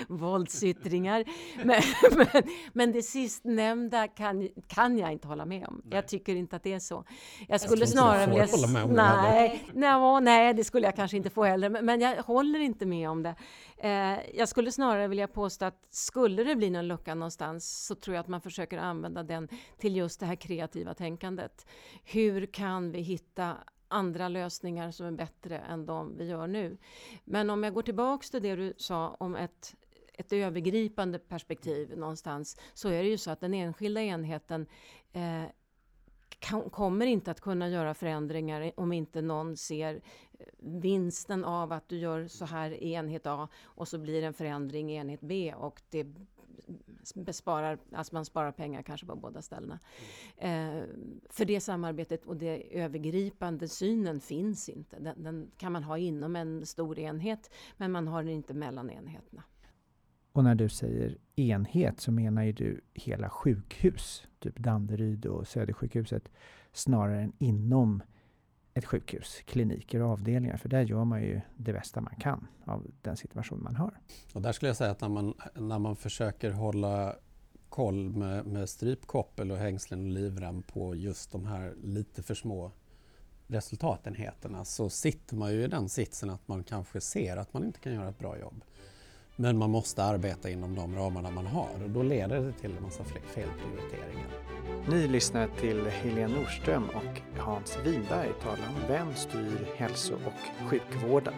våldsyttringar. 0.07 1.23
Men, 1.63 1.81
men, 2.17 2.43
men, 2.73 2.91
det 2.91 3.01
sistnämnda 3.01 4.07
kan, 4.07 4.49
kan 4.67 4.97
jag 4.97 5.11
inte 5.11 5.27
hålla 5.27 5.45
med 5.45 5.67
om. 5.67 5.81
Nej. 5.83 5.95
Jag 5.95 6.07
tycker 6.07 6.35
inte 6.35 6.55
att 6.55 6.63
det 6.63 6.73
är 6.73 6.79
så. 6.79 7.03
Jag 7.47 7.61
skulle 7.61 7.81
jag 7.81 7.89
snarare 7.89 8.27
vilja... 8.27 8.45
hålla 8.45 8.67
med 8.67 8.83
om 8.83 8.91
nej, 8.91 9.63
det 9.73 9.79
nej, 9.79 10.21
nej, 10.21 10.53
det 10.53 10.63
skulle 10.63 10.87
jag 10.87 10.95
kanske 10.95 11.17
inte 11.17 11.29
få 11.29 11.43
heller. 11.43 11.69
Men, 11.69 11.85
men 11.85 12.01
jag 12.01 12.23
håller 12.23 12.59
inte 12.59 12.85
med 12.85 13.09
om 13.09 13.23
det. 13.23 13.35
Eh, 13.81 14.19
jag 14.33 14.49
skulle 14.49 14.71
snarare 14.71 15.07
vilja 15.07 15.27
påstå 15.27 15.65
att 15.65 15.87
skulle 15.89 16.43
det 16.43 16.55
bli 16.55 16.69
någon 16.69 16.87
lucka 16.87 17.15
någonstans 17.15 17.85
så 17.87 17.95
tror 17.95 18.15
jag 18.15 18.21
att 18.21 18.27
man 18.27 18.41
försöker 18.41 18.77
använda 18.77 19.23
den 19.23 19.47
till 19.77 19.95
just 19.95 20.19
det 20.19 20.25
här 20.25 20.35
kreativa 20.35 20.93
tänkandet. 20.93 21.65
Hur 22.03 22.45
kan 22.45 22.91
vi 22.91 22.99
hitta 22.99 23.57
andra 23.87 24.27
lösningar 24.27 24.91
som 24.91 25.05
är 25.05 25.11
bättre 25.11 25.57
än 25.57 25.85
de 25.85 26.17
vi 26.17 26.25
gör 26.25 26.47
nu? 26.47 26.77
Men 27.25 27.49
om 27.49 27.63
jag 27.63 27.73
går 27.73 27.81
tillbaks 27.81 28.31
till 28.31 28.41
det 28.41 28.55
du 28.55 28.73
sa 28.77 29.15
om 29.19 29.35
ett 29.35 29.75
ett 30.19 30.33
övergripande 30.33 31.19
perspektiv 31.19 31.97
någonstans 31.97 32.57
så 32.73 32.89
är 32.89 33.03
det 33.03 33.09
ju 33.09 33.17
så 33.17 33.31
att 33.31 33.39
den 33.39 33.53
enskilda 33.53 34.01
enheten 34.01 34.67
eh, 35.13 35.43
kan, 36.39 36.69
kommer 36.69 37.05
inte 37.05 37.31
att 37.31 37.41
kunna 37.41 37.69
göra 37.69 37.93
förändringar 37.93 38.71
om 38.77 38.93
inte 38.93 39.21
någon 39.21 39.57
ser 39.57 40.01
vinsten 40.61 41.45
av 41.45 41.71
att 41.71 41.89
du 41.89 41.97
gör 41.97 42.27
så 42.27 42.45
här 42.45 42.71
i 42.71 42.93
enhet 42.93 43.27
A 43.27 43.47
och 43.63 43.87
så 43.87 43.97
blir 43.97 44.21
det 44.21 44.27
en 44.27 44.33
förändring 44.33 44.91
i 44.91 44.95
enhet 44.95 45.21
B 45.21 45.53
och 45.53 45.81
det 45.89 46.07
besparar, 47.15 47.79
alltså 47.91 48.15
man 48.15 48.25
sparar 48.25 48.51
pengar 48.51 48.81
kanske 48.81 49.05
på 49.05 49.15
båda 49.15 49.41
ställena. 49.41 49.79
Eh, 50.37 50.83
för 51.29 51.45
det 51.45 51.61
samarbetet 51.61 52.25
och 52.25 52.37
det 52.37 52.79
övergripande 52.79 53.67
synen 53.67 54.19
finns 54.19 54.69
inte. 54.69 54.99
Den, 54.99 55.23
den, 55.23 55.51
kan 55.57 55.71
man 55.71 55.83
ha 55.83 55.97
inom 55.97 56.35
en 56.35 56.65
stor 56.65 56.99
enhet 56.99 57.51
men 57.77 57.91
man 57.91 58.07
har 58.07 58.23
den 58.23 58.31
inte 58.31 58.53
mellan 58.53 58.89
enheterna. 58.89 59.43
Och 60.31 60.43
när 60.43 60.55
du 60.55 60.69
säger 60.69 61.17
enhet 61.35 61.99
så 61.99 62.11
menar 62.11 62.43
ju 62.43 62.51
du 62.51 62.81
hela 62.93 63.29
sjukhus, 63.29 64.27
typ 64.39 64.59
Danderyd 64.59 65.25
och 65.25 65.47
Södersjukhuset, 65.47 66.31
snarare 66.71 67.21
än 67.21 67.33
inom 67.37 68.03
ett 68.79 68.85
sjukhus, 68.85 69.41
kliniker 69.45 70.01
och 70.01 70.09
avdelningar. 70.09 70.57
För 70.57 70.69
där 70.69 70.81
gör 70.81 71.03
man 71.03 71.21
ju 71.21 71.41
det 71.57 71.73
bästa 71.73 72.01
man 72.01 72.15
kan 72.15 72.47
av 72.65 72.87
den 73.01 73.17
situation 73.17 73.63
man 73.63 73.75
har. 73.75 73.99
Och 74.33 74.41
där 74.41 74.51
skulle 74.51 74.69
jag 74.69 74.77
säga 74.77 74.91
att 74.91 75.01
när 75.01 75.09
man, 75.09 75.33
när 75.55 75.79
man 75.79 75.95
försöker 75.95 76.51
hålla 76.51 77.15
koll 77.69 78.09
med, 78.09 78.45
med 78.45 78.69
strypkoppel 78.69 79.51
och 79.51 79.57
hängslen 79.57 79.99
och 80.05 80.11
livrem 80.11 80.61
på 80.61 80.95
just 80.95 81.31
de 81.31 81.45
här 81.45 81.73
lite 81.83 82.23
för 82.23 82.35
små 82.35 82.71
resultatenheterna 83.47 84.65
så 84.65 84.89
sitter 84.89 85.35
man 85.35 85.51
ju 85.53 85.63
i 85.63 85.67
den 85.67 85.89
sitsen 85.89 86.29
att 86.29 86.47
man 86.47 86.63
kanske 86.63 87.01
ser 87.01 87.37
att 87.37 87.53
man 87.53 87.63
inte 87.63 87.79
kan 87.79 87.93
göra 87.93 88.09
ett 88.09 88.19
bra 88.19 88.39
jobb. 88.39 88.63
Men 89.35 89.57
man 89.57 89.69
måste 89.69 90.03
arbeta 90.03 90.49
inom 90.49 90.75
de 90.75 90.95
ramarna 90.95 91.31
man 91.31 91.47
har 91.47 91.83
och 91.83 91.89
då 91.89 92.03
leder 92.03 92.41
det 92.41 92.53
till 92.53 92.77
en 92.77 92.83
massa 92.83 93.03
felprioriteringar. 93.03 94.28
Ni 94.89 95.07
lyssnar 95.07 95.47
till 95.47 95.85
Helene 95.85 96.35
Nordström 96.35 96.83
och 96.89 97.39
Hans 97.39 97.77
Winberg 97.85 98.29
tala 98.41 98.67
om 98.69 98.87
Vem 98.87 99.15
styr 99.15 99.67
hälso 99.77 100.13
och 100.13 100.67
sjukvården? 100.69 101.33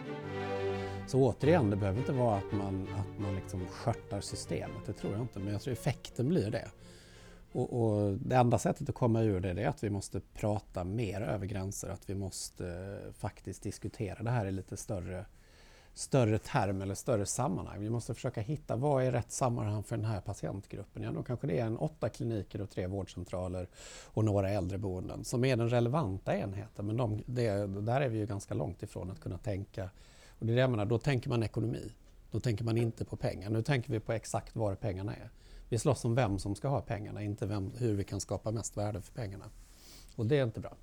Så 1.08 1.20
återigen, 1.20 1.70
det 1.70 1.76
behöver 1.76 2.00
inte 2.00 2.12
vara 2.12 2.38
att 2.38 2.52
man, 2.52 2.88
att 2.96 3.20
man 3.20 3.36
liksom 3.36 3.68
skörtar 3.68 4.22
systemet, 4.22 4.86
det 4.86 4.94
tror 4.94 5.14
jag 5.14 5.22
inte, 5.22 5.40
men 5.40 5.54
jag 5.54 5.62
tror 5.62 5.74
effekten 5.74 6.30
blir 6.30 6.52
det. 6.52 6.68
Och, 7.52 7.82
och, 7.82 8.14
det 8.14 8.36
enda 8.36 8.60
sättet 8.60 8.90
att 8.90 8.96
komma 8.96 9.22
ur 9.22 9.40
det 9.40 9.50
är 9.50 9.68
att 9.68 9.84
vi 9.84 9.90
måste 9.90 10.20
prata 10.20 10.84
mer 10.84 11.22
över 11.22 11.46
gränser, 11.46 11.90
att 11.90 12.10
vi 12.10 12.16
måste 12.16 12.68
eh, 12.68 13.14
faktiskt 13.14 13.64
diskutera 13.64 14.24
det 14.24 14.32
här 14.32 14.46
i 14.46 14.52
lite 14.52 14.78
större, 14.78 15.26
större 15.94 16.38
term 16.38 16.82
eller 16.82 16.96
större 16.96 17.26
sammanhang. 17.26 17.80
Vi 17.80 17.90
måste 17.90 18.14
försöka 18.14 18.42
hitta 18.42 18.76
vad 18.76 19.04
är 19.04 19.12
rätt 19.12 19.32
sammanhang 19.32 19.84
för 19.84 19.98
den 19.98 20.06
här 20.06 20.22
patientgruppen. 20.22 21.04
Ja, 21.04 21.12
då 21.12 21.24
kanske 21.24 21.48
det 21.48 21.60
är 21.60 21.66
en 21.66 21.78
åtta 21.78 22.10
kliniker 22.10 22.62
och 22.62 22.70
tre 22.70 22.88
vårdcentraler 22.88 23.68
och 24.06 24.26
några 24.26 24.50
äldreboenden 24.50 25.24
som 25.24 25.46
är 25.46 25.56
den 25.58 25.70
relevanta 25.70 26.38
enheten. 26.38 26.86
Men 26.86 26.98
de, 26.98 27.24
det, 27.26 27.68
där 27.68 28.02
är 28.02 28.10
vi 28.10 28.18
ju 28.18 28.26
ganska 28.26 28.54
långt 28.54 28.84
ifrån 28.84 29.12
att 29.12 29.20
kunna 29.20 29.38
tänka. 29.38 29.90
Och 30.40 30.46
det 30.46 30.54
är 30.54 30.56
det 30.56 30.62
jag 30.62 30.72
menar, 30.72 30.86
då 30.86 30.98
tänker 30.98 31.30
man 31.30 31.44
ekonomi. 31.44 31.92
Då 32.32 32.40
tänker 32.40 32.64
man 32.66 32.78
inte 32.78 33.06
på 33.06 33.16
pengar. 33.16 33.50
Nu 33.50 33.62
tänker 33.62 33.92
vi 33.92 34.00
på 34.00 34.14
exakt 34.14 34.56
var 34.56 34.76
pengarna 34.76 35.16
är. 35.16 35.30
Vi 35.70 35.80
slåss 35.80 36.06
om 36.06 36.16
vem 36.16 36.40
som 36.40 36.56
ska 36.56 36.68
ha 36.68 36.82
pengarna, 36.82 37.22
inte 37.22 37.46
vem, 37.46 37.72
hur 37.78 37.96
vi 37.96 38.04
kan 38.04 38.20
skapa 38.20 38.52
mest 38.52 38.78
värde 38.78 39.02
för 39.02 39.14
pengarna. 39.14 39.46
Och 40.16 40.26
det 40.26 40.40
är 40.40 40.44
inte 40.44 40.60
bra. 40.60 40.76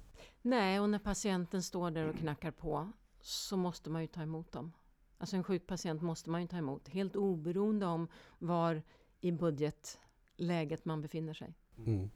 Nej, 0.42 0.80
och 0.80 0.90
när 0.90 0.98
patienten 0.98 1.62
står 1.62 1.90
där 1.90 2.08
och 2.08 2.16
knackar 2.16 2.50
på 2.50 2.92
så 3.20 3.56
måste 3.56 3.90
man 3.90 4.02
ju 4.02 4.08
ta 4.08 4.22
emot 4.22 4.52
dem. 4.52 4.72
Alltså 5.18 5.36
en 5.36 5.44
sjuk 5.44 5.66
patient 5.66 6.02
måste 6.02 6.30
man 6.30 6.40
ju 6.40 6.46
ta 6.46 6.56
emot, 6.56 6.88
helt 6.88 7.16
oberoende 7.16 7.86
om 7.86 8.08
var 8.38 8.82
i 9.20 9.32
budgetläget 9.32 10.84
man 10.84 11.02
befinner 11.02 11.34
sig. 11.34 11.54
Mm. 11.86 12.10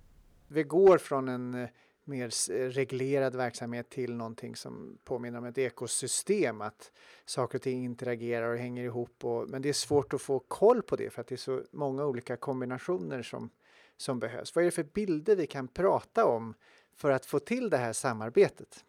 Vi 0.48 0.62
går 0.62 0.98
från 0.98 1.28
en 1.28 1.54
eh, 1.54 1.68
mer 2.04 2.70
reglerad 2.70 3.36
verksamhet 3.36 3.90
till 3.90 4.14
någonting 4.14 4.56
som 4.56 4.98
påminner 5.04 5.38
om 5.38 5.44
ett 5.44 5.58
ekosystem. 5.58 6.60
Att 6.60 6.92
saker 7.24 7.58
och 7.58 7.62
ting 7.62 7.84
interagerar 7.84 8.52
och 8.52 8.58
hänger 8.58 8.84
ihop. 8.84 9.24
Och, 9.24 9.48
men 9.48 9.62
det 9.62 9.68
är 9.68 9.72
svårt 9.72 10.14
att 10.14 10.22
få 10.22 10.38
koll 10.38 10.82
på 10.82 10.96
det 10.96 11.10
för 11.10 11.20
att 11.20 11.26
det 11.26 11.34
är 11.34 11.36
så 11.36 11.62
många 11.70 12.04
olika 12.04 12.36
kombinationer 12.36 13.22
som, 13.22 13.50
som 13.96 14.18
behövs. 14.18 14.54
Vad 14.54 14.62
är 14.62 14.66
det 14.66 14.70
för 14.70 14.82
bilder 14.82 15.36
vi 15.36 15.46
kan 15.46 15.68
prata 15.68 16.26
om 16.26 16.54
för 16.96 17.10
att 17.10 17.26
få 17.26 17.38
till 17.38 17.70
det 17.70 17.76
här 17.76 17.92
samarbetet? 17.92 18.84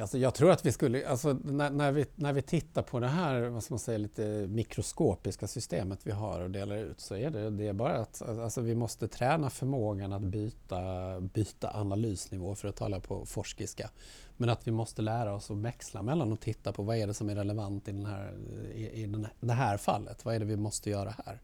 Alltså 0.00 0.18
jag 0.18 0.34
tror 0.34 0.50
att 0.50 0.66
vi 0.66 0.72
skulle, 0.72 1.08
alltså 1.08 1.38
när, 1.44 1.70
när, 1.70 1.92
vi, 1.92 2.06
när 2.14 2.32
vi 2.32 2.42
tittar 2.42 2.82
på 2.82 3.00
det 3.00 3.06
här 3.06 3.40
vad 3.40 3.62
ska 3.64 3.74
man 3.74 3.78
säga, 3.78 3.98
lite 3.98 4.46
mikroskopiska 4.46 5.46
systemet 5.46 6.00
vi 6.02 6.10
har 6.10 6.40
och 6.40 6.50
delar 6.50 6.76
ut 6.76 7.00
så 7.00 7.16
är 7.16 7.30
det, 7.30 7.50
det 7.50 7.68
är 7.68 7.72
bara 7.72 7.96
att 7.96 8.22
alltså 8.22 8.60
vi 8.60 8.74
måste 8.74 9.08
träna 9.08 9.50
förmågan 9.50 10.12
att 10.12 10.22
byta, 10.22 10.80
byta 11.20 11.70
analysnivå 11.74 12.54
för 12.54 12.68
att 12.68 12.76
tala 12.76 13.00
på 13.00 13.26
forskiska. 13.26 13.90
Men 14.36 14.48
att 14.48 14.66
vi 14.66 14.72
måste 14.72 15.02
lära 15.02 15.34
oss 15.34 15.50
att 15.50 15.56
växla 15.56 16.02
mellan 16.02 16.32
och 16.32 16.40
titta 16.40 16.72
på 16.72 16.82
vad 16.82 16.96
är 16.96 17.06
det 17.06 17.14
som 17.14 17.30
är 17.30 17.34
relevant 17.34 17.88
i, 17.88 17.92
den 17.92 18.06
här, 18.06 18.34
i, 18.74 19.02
i 19.02 19.06
den 19.06 19.24
här, 19.24 19.32
det 19.40 19.52
här 19.52 19.76
fallet. 19.76 20.24
Vad 20.24 20.34
är 20.34 20.38
det 20.38 20.44
vi 20.44 20.56
måste 20.56 20.90
göra 20.90 21.14
här? 21.26 21.40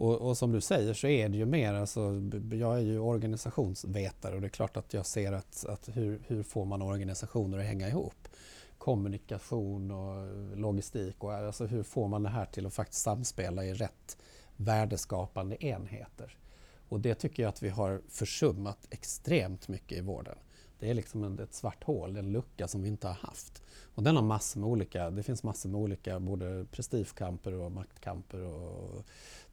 Och, 0.00 0.14
och, 0.14 0.36
som 0.36 0.52
du 0.52 0.60
säger 0.60 0.94
så 0.94 1.06
är 1.06 1.28
det 1.28 1.36
ju 1.36 1.46
mer, 1.46 1.74
alltså, 1.74 2.22
jag 2.52 2.76
är 2.76 2.82
ju 2.82 2.98
organisationsvetare 2.98 4.34
och 4.34 4.40
det 4.40 4.46
är 4.46 4.48
klart 4.48 4.76
att 4.76 4.94
jag 4.94 5.06
ser 5.06 5.32
att, 5.32 5.64
att 5.68 5.88
hur, 5.92 6.22
hur 6.26 6.42
får 6.42 6.64
man 6.64 6.82
organisationer 6.82 7.58
att 7.58 7.64
hänga 7.64 7.88
ihop? 7.88 8.28
Kommunikation 8.78 9.90
och 9.90 10.36
logistik 10.58 11.24
och 11.24 11.32
alltså 11.32 11.66
hur 11.66 11.82
får 11.82 12.08
man 12.08 12.22
det 12.22 12.28
här 12.28 12.46
till 12.46 12.66
att 12.66 12.74
faktiskt 12.74 13.02
samspela 13.02 13.64
i 13.64 13.74
rätt 13.74 14.16
värdeskapande 14.56 15.64
enheter? 15.66 16.36
Och 16.88 17.00
det 17.00 17.14
tycker 17.14 17.42
jag 17.42 17.50
att 17.50 17.62
vi 17.62 17.68
har 17.68 18.02
försummat 18.08 18.86
extremt 18.90 19.68
mycket 19.68 19.98
i 19.98 20.00
vården. 20.00 20.38
Det 20.80 20.90
är 20.90 20.94
liksom 20.94 21.38
ett 21.38 21.54
svart 21.54 21.84
hål, 21.84 22.16
en 22.16 22.32
lucka 22.32 22.68
som 22.68 22.82
vi 22.82 22.88
inte 22.88 23.06
har 23.06 23.14
haft. 23.14 23.62
Och 23.94 24.02
den 24.02 24.16
har 24.16 24.22
massor 24.22 24.60
med 24.60 24.68
olika, 24.68 25.10
det 25.10 25.22
finns 25.22 25.42
massor 25.42 25.68
med 25.68 25.80
olika 25.80 26.20
både 26.20 26.66
prestigekamper 26.70 27.54
och 27.54 27.72
maktkamper 27.72 28.42
och 28.42 29.04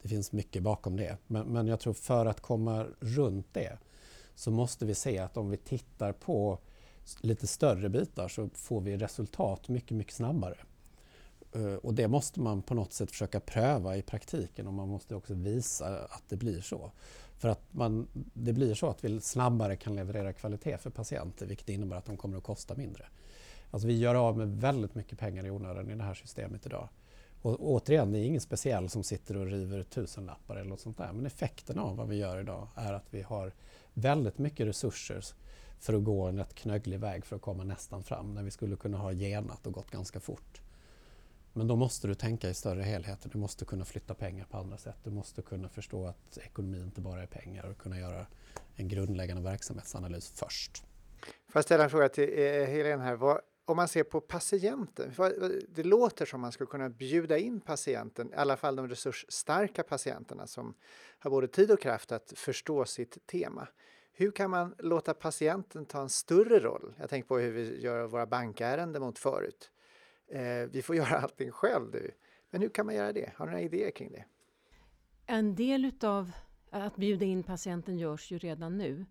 det 0.02 0.08
finns 0.08 0.32
mycket 0.32 0.64
bakom 0.64 0.96
det. 0.98 1.18
Men, 1.28 1.48
men 1.48 1.68
jag 1.68 1.80
tror 1.80 1.94
för 1.94 2.26
att 2.26 2.42
komma 2.42 2.86
runt 3.00 3.48
det 3.54 3.78
så 4.36 4.52
måste 4.52 4.86
vi 4.86 4.96
se 4.96 5.18
att 5.18 5.38
om 5.38 5.50
vi 5.50 5.58
tittar 5.58 6.14
på 6.14 6.60
lite 7.22 7.48
större 7.48 7.90
bitar 7.90 8.28
så 8.28 8.50
får 8.54 8.82
vi 8.82 8.98
resultat 8.98 9.70
mycket, 9.70 9.98
mycket 9.98 10.14
snabbare. 10.14 10.58
Eh, 11.52 11.74
och 11.74 11.94
det 11.94 12.08
måste 12.08 12.40
man 12.40 12.62
på 12.62 12.74
något 12.74 12.94
sätt 12.94 13.12
försöka 13.12 13.40
pröva 13.40 13.98
i 13.98 14.02
praktiken 14.02 14.68
och 14.68 14.74
man 14.74 14.90
måste 14.90 15.16
också 15.16 15.34
visa 15.34 16.00
att 16.00 16.24
det 16.30 16.36
blir 16.36 16.62
så. 16.62 16.92
För 17.38 17.50
att 17.50 17.62
man, 17.72 18.08
det 18.34 18.54
blir 18.54 18.74
så 18.74 18.90
att 18.90 19.04
vi 19.04 19.22
snabbare 19.22 19.76
kan 19.76 19.96
leverera 19.96 20.34
kvalitet 20.34 20.78
för 20.78 20.90
patienter 20.90 21.46
vilket 21.46 21.70
innebär 21.70 21.98
att 21.98 22.06
de 22.06 22.18
kommer 22.18 22.38
att 22.38 22.44
kosta 22.44 22.76
mindre. 22.76 23.06
Alltså 23.72 23.88
vi 23.88 23.98
gör 23.98 24.16
av 24.16 24.38
med 24.38 24.62
väldigt 24.62 24.96
mycket 24.96 25.20
pengar 25.20 25.46
i 25.46 25.52
onödan 25.52 25.92
i 25.92 25.96
det 25.96 26.04
här 26.04 26.14
systemet 26.14 26.66
idag. 26.66 26.90
Och 27.42 27.58
återigen, 27.60 28.12
det 28.12 28.20
är 28.20 28.24
ingen 28.24 28.42
speciell 28.42 28.90
som 28.90 29.04
sitter 29.04 29.38
och 29.38 29.46
river 29.46 29.84
tusenlappar 29.84 30.56
eller 30.56 30.70
något 30.70 30.80
sånt 30.80 30.98
där. 30.98 31.14
Men 31.14 31.26
effekten 31.26 31.80
av 31.80 31.98
vad 31.98 32.08
vi 32.08 32.16
gör 32.16 32.40
idag 32.40 32.68
är 32.76 32.94
att 32.94 33.06
vi 33.10 33.22
har 33.22 33.54
väldigt 33.94 34.38
mycket 34.38 34.68
resurser 34.68 35.26
för 35.80 35.94
att 35.94 36.04
gå 36.04 36.24
en 36.24 36.38
rätt 36.38 36.56
knögglig 36.56 37.00
väg 37.00 37.26
för 37.26 37.36
att 37.36 37.42
komma 37.42 37.64
nästan 37.64 38.04
fram 38.04 38.34
när 38.34 38.44
vi 38.44 38.52
skulle 38.52 38.76
kunna 38.76 38.98
ha 38.98 39.12
genat 39.12 39.68
och 39.68 39.74
gått 39.74 39.92
ganska 39.92 40.20
fort. 40.20 40.62
Men 41.58 41.68
då 41.68 41.76
måste 41.76 42.08
du 42.08 42.16
tänka 42.16 42.50
i 42.50 42.54
större 42.54 42.82
helheter. 42.82 43.30
Du 43.30 43.38
måste 43.38 43.66
kunna 43.66 43.86
flytta 43.86 44.14
pengar 44.14 44.46
på 44.46 44.58
andra 44.58 44.78
sätt. 44.78 44.96
Du 45.04 45.10
måste 45.10 45.42
kunna 45.42 45.70
förstå 45.70 46.08
att 46.08 46.38
ekonomi 46.38 46.82
inte 46.82 47.02
bara 47.02 47.24
är 47.24 47.28
pengar 47.28 47.70
och 47.70 47.78
kunna 47.78 48.00
göra 48.00 48.26
en 48.76 48.88
grundläggande 48.88 49.44
verksamhetsanalys 49.44 50.32
först. 50.32 50.84
Får 51.22 51.54
jag 51.54 51.64
ställa 51.64 51.84
en 51.84 51.90
fråga 51.90 52.10
till 52.10 52.40
eh, 52.40 52.66
Helene 52.66 53.04
här. 53.04 53.16
Vad, 53.16 53.42
om 53.66 53.76
man 53.76 53.88
ser 53.88 54.04
på 54.04 54.22
patienten, 54.22 55.14
det 55.70 55.84
låter 55.84 56.26
som 56.26 56.42
man 56.42 56.52
skulle 56.52 56.68
kunna 56.68 56.90
bjuda 56.90 57.38
in 57.38 57.60
patienten, 57.60 58.34
i 58.34 58.36
alla 58.36 58.58
fall 58.58 58.76
de 58.76 58.88
resursstarka 58.88 59.84
patienterna 59.84 60.48
som 60.48 60.74
har 61.20 61.32
både 61.32 61.48
tid 61.48 61.72
och 61.72 61.82
kraft 61.82 62.12
att 62.12 62.34
förstå 62.36 62.86
sitt 62.86 63.28
tema. 63.28 63.68
Hur 64.14 64.32
kan 64.32 64.50
man 64.50 64.76
låta 64.78 65.14
patienten 65.14 65.86
ta 65.86 66.02
en 66.02 66.10
större 66.10 66.60
roll? 66.60 66.94
Jag 67.00 67.10
tänker 67.10 67.28
på 67.28 67.38
hur 67.38 67.52
vi 67.52 67.82
gör 67.82 68.08
våra 68.08 68.26
bankärenden 68.26 69.02
mot 69.02 69.20
förut. 69.20 69.72
Eh, 70.28 70.70
vi 70.72 70.82
får 70.82 70.96
göra 70.96 71.18
allting 71.18 71.52
själv 71.52 71.92
nu. 71.94 72.12
Men 72.50 72.62
hur 72.62 72.70
kan 72.70 72.86
man 72.86 72.96
göra 72.96 73.14
det? 73.14 73.32
Har 73.36 73.46
du 73.46 73.52
några 73.52 73.64
idéer 73.64 73.92
kring 73.92 74.12
det? 74.12 74.26
En 75.26 75.56
del 75.56 75.86
utav 75.86 76.32
att 76.70 76.96
bjuda 76.96 77.26
in 77.26 77.44
patienten 77.44 77.98
görs 77.98 78.32
ju 78.32 78.38
redan 78.38 78.78
nu. 78.78 79.06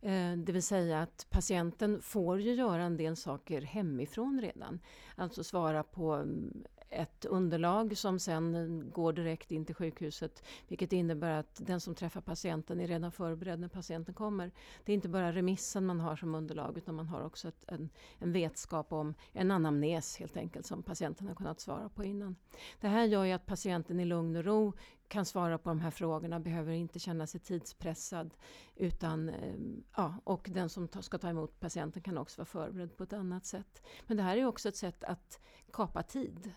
Eh, 0.00 0.36
det 0.36 0.52
vill 0.52 0.62
säga 0.62 1.02
att 1.02 1.26
patienten 1.30 2.02
får 2.02 2.40
ju 2.40 2.54
göra 2.54 2.82
en 2.82 2.96
del 2.96 3.16
saker 3.16 3.62
hemifrån 3.62 4.40
redan. 4.42 4.80
Alltså 5.16 5.44
svara 5.44 5.82
på 5.82 6.12
mm, 6.12 6.64
ett 6.92 7.24
underlag 7.24 7.96
som 7.96 8.18
sen 8.18 8.90
går 8.94 9.12
direkt 9.12 9.50
in 9.50 9.64
till 9.64 9.74
sjukhuset. 9.74 10.42
Vilket 10.68 10.92
innebär 10.92 11.38
att 11.38 11.60
den 11.66 11.80
som 11.80 11.94
träffar 11.94 12.20
patienten 12.20 12.80
är 12.80 12.86
redan 12.86 13.12
förberedd 13.12 13.60
när 13.60 13.68
patienten 13.68 14.14
kommer. 14.14 14.50
Det 14.84 14.92
är 14.92 14.94
inte 14.94 15.08
bara 15.08 15.32
remissen 15.32 15.86
man 15.86 16.00
har 16.00 16.16
som 16.16 16.34
underlag 16.34 16.78
utan 16.78 16.94
man 16.94 17.08
har 17.08 17.20
också 17.24 17.48
ett, 17.48 17.64
en, 17.66 17.88
en 18.18 18.32
vetskap 18.32 18.92
om 18.92 19.14
en 19.32 19.50
anamnes 19.50 20.16
helt 20.16 20.36
enkelt 20.36 20.66
som 20.66 20.82
patienten 20.82 21.26
har 21.26 21.34
kunnat 21.34 21.60
svara 21.60 21.88
på 21.88 22.04
innan. 22.04 22.36
Det 22.80 22.88
här 22.88 23.04
gör 23.04 23.24
ju 23.24 23.32
att 23.32 23.46
patienten 23.46 24.00
i 24.00 24.04
lugn 24.04 24.36
och 24.36 24.44
ro 24.44 24.72
kan 25.12 25.24
svara 25.24 25.58
på 25.58 25.68
de 25.68 25.80
här 25.80 25.90
frågorna, 25.90 26.40
behöver 26.40 26.72
inte 26.72 26.98
känna 26.98 27.26
sig 27.26 27.40
tidspressad. 27.40 28.34
Utan, 28.76 29.28
eh, 29.28 29.54
ja, 29.96 30.14
och 30.24 30.48
den 30.52 30.68
som 30.68 30.88
ska 31.00 31.18
ta 31.18 31.28
emot 31.28 31.60
patienten 31.60 32.02
kan 32.02 32.18
också 32.18 32.40
vara 32.40 32.46
förberedd 32.46 32.96
på 32.96 33.04
ett 33.04 33.12
annat 33.12 33.46
sätt. 33.46 33.82
Men 34.06 34.16
det 34.16 34.22
här 34.22 34.36
är 34.36 34.46
också 34.46 34.68
ett 34.68 34.76
sätt 34.76 35.04
att 35.04 35.40
kapa 35.72 36.02
tid. 36.02 36.52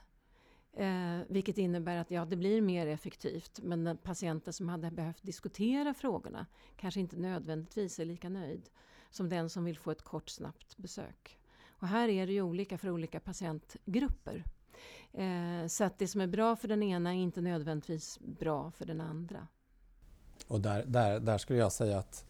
Eh, 0.76 1.20
vilket 1.28 1.58
innebär 1.58 1.98
att 1.98 2.12
ja, 2.12 2.26
det 2.26 2.36
blir 2.36 2.62
mer 2.62 2.88
effektivt 2.88 3.60
men 3.64 3.84
den 3.84 3.98
patienten 3.98 4.54
som 4.54 4.70
hade 4.70 4.92
behövt 4.92 5.24
diskutera 5.24 5.94
frågorna 5.94 6.46
kanske 6.76 7.00
inte 7.00 7.18
nödvändigtvis 7.18 8.00
är 8.00 8.06
lika 8.06 8.30
nöjd 8.30 8.70
som 9.10 9.30
den 9.30 9.50
som 9.50 9.66
vill 9.66 9.78
få 9.78 9.92
ett 9.92 10.02
kort 10.02 10.30
snabbt 10.30 10.78
besök. 10.78 11.40
Och 11.68 11.88
här 11.88 12.10
är 12.10 12.28
det 12.28 12.34
ju 12.34 12.42
olika 12.42 12.78
för 12.78 12.90
olika 12.90 13.20
patientgrupper. 13.20 14.44
Eh, 15.14 15.68
så 15.68 15.84
att 15.84 15.98
det 15.98 16.08
som 16.08 16.22
är 16.22 16.28
bra 16.28 16.56
för 16.56 16.68
den 16.68 16.84
ena 16.84 17.10
är 17.10 17.18
inte 17.18 17.42
nödvändigtvis 17.42 18.20
bra 18.20 18.72
för 18.72 18.86
den 18.86 19.02
andra. 19.02 19.48
Och 20.48 20.62
där, 20.62 20.86
där, 20.86 21.20
där 21.20 21.38
skulle 21.38 21.60
jag 21.60 21.72
säga 21.72 21.98
att 21.98 22.26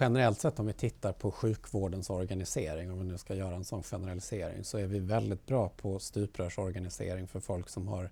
generellt 0.00 0.40
sett 0.40 0.58
om 0.58 0.66
vi 0.66 0.72
tittar 0.72 1.12
på 1.12 1.30
sjukvårdens 1.30 2.10
organisering, 2.10 2.92
om 2.92 2.98
vi 2.98 3.04
nu 3.04 3.18
ska 3.18 3.34
göra 3.34 3.54
en 3.54 3.64
sån 3.64 3.82
generalisering, 3.82 4.64
så 4.64 4.78
är 4.78 4.86
vi 4.86 4.98
väldigt 4.98 5.46
bra 5.46 5.68
på 5.68 5.98
stuprörsorganisering 5.98 7.28
för 7.28 7.40
folk 7.40 7.68
som 7.68 7.88
har 7.88 8.10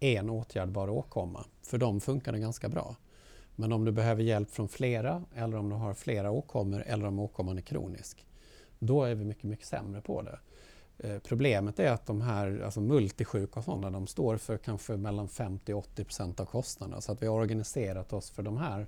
en 0.00 0.30
åtgärdbar 0.30 0.88
åkomma. 0.88 1.44
För 1.62 1.78
dem 1.78 2.00
funkar 2.00 2.32
det 2.32 2.38
ganska 2.38 2.68
bra. 2.68 2.96
Men 3.54 3.72
om 3.72 3.84
du 3.84 3.92
behöver 3.92 4.22
hjälp 4.22 4.50
från 4.50 4.68
flera 4.68 5.24
eller 5.34 5.56
om 5.56 5.68
du 5.68 5.76
har 5.76 5.94
flera 5.94 6.30
åkommor 6.30 6.82
eller 6.86 7.06
om 7.06 7.18
åkomman 7.18 7.58
är 7.58 7.62
kronisk, 7.62 8.26
då 8.78 9.04
är 9.04 9.14
vi 9.14 9.24
mycket, 9.24 9.44
mycket 9.44 9.66
sämre 9.66 10.00
på 10.00 10.22
det. 10.22 10.38
Eh, 10.98 11.18
problemet 11.18 11.78
är 11.78 11.90
att 11.90 12.06
de 12.06 12.20
här 12.20 12.62
alltså 12.64 12.80
multisjuka 12.80 13.60
och 13.60 13.64
sådana, 13.64 13.90
de 13.90 14.06
står 14.06 14.36
för 14.36 14.58
kanske 14.58 14.96
mellan 14.96 15.28
50 15.28 15.74
80 15.74 16.04
procent 16.04 16.40
av 16.40 16.44
kostnaderna. 16.44 17.00
Så 17.00 17.12
att 17.12 17.22
vi 17.22 17.26
har 17.26 17.34
organiserat 17.34 18.12
oss 18.12 18.30
för 18.30 18.42
de 18.42 18.56
här. 18.56 18.86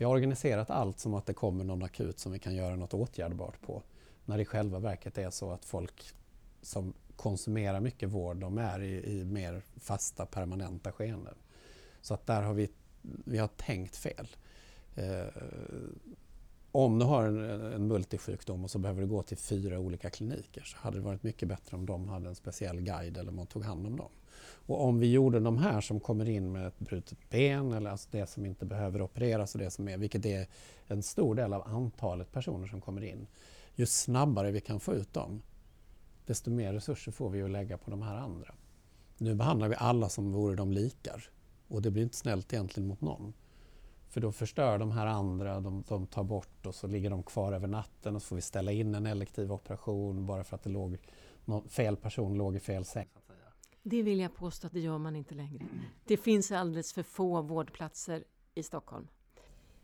Vi 0.00 0.04
har 0.04 0.12
organiserat 0.12 0.70
allt 0.70 0.98
som 1.00 1.14
att 1.14 1.26
det 1.26 1.34
kommer 1.34 1.64
någon 1.64 1.82
akut 1.82 2.18
som 2.18 2.32
vi 2.32 2.38
kan 2.38 2.54
göra 2.54 2.76
något 2.76 2.94
åtgärdbart 2.94 3.60
på. 3.60 3.82
När 4.24 4.36
det 4.36 4.42
i 4.42 4.46
själva 4.46 4.78
verket 4.78 5.18
är 5.18 5.30
så 5.30 5.50
att 5.50 5.64
folk 5.64 6.12
som 6.62 6.94
konsumerar 7.16 7.80
mycket 7.80 8.08
vård, 8.08 8.36
de 8.36 8.58
är 8.58 8.82
i, 8.82 9.20
i 9.20 9.24
mer 9.24 9.62
fasta 9.80 10.26
permanenta 10.26 10.92
skeenden. 10.92 11.34
Så 12.00 12.14
att 12.14 12.26
där 12.26 12.42
har 12.42 12.54
vi, 12.54 12.70
vi 13.02 13.38
har 13.38 13.48
tänkt 13.48 13.96
fel. 13.96 14.28
Eh, 14.94 15.42
om 16.72 16.98
du 16.98 17.04
har 17.04 17.24
en, 17.24 17.72
en 17.72 17.86
multisjukdom 17.86 18.64
och 18.64 18.70
så 18.70 18.78
behöver 18.78 19.00
du 19.00 19.08
gå 19.08 19.22
till 19.22 19.38
fyra 19.38 19.78
olika 19.78 20.10
kliniker 20.10 20.62
så 20.62 20.76
hade 20.78 20.96
det 20.96 21.02
varit 21.02 21.22
mycket 21.22 21.48
bättre 21.48 21.76
om 21.76 21.86
de 21.86 22.08
hade 22.08 22.28
en 22.28 22.34
speciell 22.34 22.80
guide 22.80 23.16
eller 23.16 23.32
man 23.32 23.46
tog 23.46 23.64
hand 23.64 23.86
om 23.86 23.96
dem. 23.96 24.10
Och 24.42 24.84
om 24.84 24.98
vi 24.98 25.12
gjorde 25.12 25.40
de 25.40 25.58
här 25.58 25.80
som 25.80 26.00
kommer 26.00 26.28
in 26.28 26.52
med 26.52 26.66
ett 26.66 26.78
brutet 26.78 27.18
ben 27.30 27.72
eller 27.72 27.90
alltså 27.90 28.08
det 28.10 28.26
som 28.26 28.46
inte 28.46 28.66
behöver 28.66 29.02
opereras 29.02 29.54
och 29.54 29.60
det 29.60 29.70
som 29.70 29.88
är, 29.88 29.98
vilket 29.98 30.26
är 30.26 30.46
en 30.86 31.02
stor 31.02 31.34
del 31.34 31.52
av 31.52 31.62
antalet 31.68 32.32
personer 32.32 32.66
som 32.66 32.80
kommer 32.80 33.04
in, 33.04 33.26
ju 33.74 33.86
snabbare 33.86 34.50
vi 34.50 34.60
kan 34.60 34.80
få 34.80 34.94
ut 34.94 35.12
dem, 35.12 35.42
desto 36.26 36.50
mer 36.50 36.72
resurser 36.72 37.12
får 37.12 37.30
vi 37.30 37.42
att 37.42 37.50
lägga 37.50 37.78
på 37.78 37.90
de 37.90 38.02
här 38.02 38.16
andra. 38.16 38.54
Nu 39.18 39.34
behandlar 39.34 39.68
vi 39.68 39.74
alla 39.78 40.08
som 40.08 40.32
vore 40.32 40.56
de 40.56 40.72
likar 40.72 41.30
och 41.68 41.82
det 41.82 41.90
blir 41.90 42.02
inte 42.02 42.16
snällt 42.16 42.52
egentligen 42.52 42.88
mot 42.88 43.00
någon. 43.00 43.32
För 44.08 44.20
då 44.20 44.32
förstör 44.32 44.78
de 44.78 44.90
här 44.90 45.06
andra, 45.06 45.60
de, 45.60 45.84
de 45.88 46.06
tar 46.06 46.24
bort 46.24 46.66
och 46.66 46.74
så 46.74 46.86
ligger 46.86 47.10
de 47.10 47.22
kvar 47.22 47.52
över 47.52 47.68
natten 47.68 48.16
och 48.16 48.22
så 48.22 48.28
får 48.28 48.36
vi 48.36 48.42
ställa 48.42 48.72
in 48.72 48.94
en 48.94 49.06
elektiv 49.06 49.52
operation 49.52 50.26
bara 50.26 50.44
för 50.44 50.56
att 50.56 50.62
det 50.62 50.70
låg, 50.70 50.98
någon, 51.44 51.68
fel 51.68 51.96
person 51.96 52.34
låg 52.34 52.56
i 52.56 52.60
fel 52.60 52.84
säng. 52.84 53.08
Det 53.82 54.02
vill 54.02 54.20
jag 54.20 54.34
påstå 54.34 54.66
att 54.66 54.72
det 54.72 54.80
gör 54.80 54.98
man 54.98 55.16
inte 55.16 55.34
längre. 55.34 55.66
Det 56.04 56.16
finns 56.16 56.52
alldeles 56.52 56.92
för 56.92 57.02
få 57.02 57.42
vårdplatser 57.42 58.24
i 58.54 58.62
Stockholm. 58.62 59.08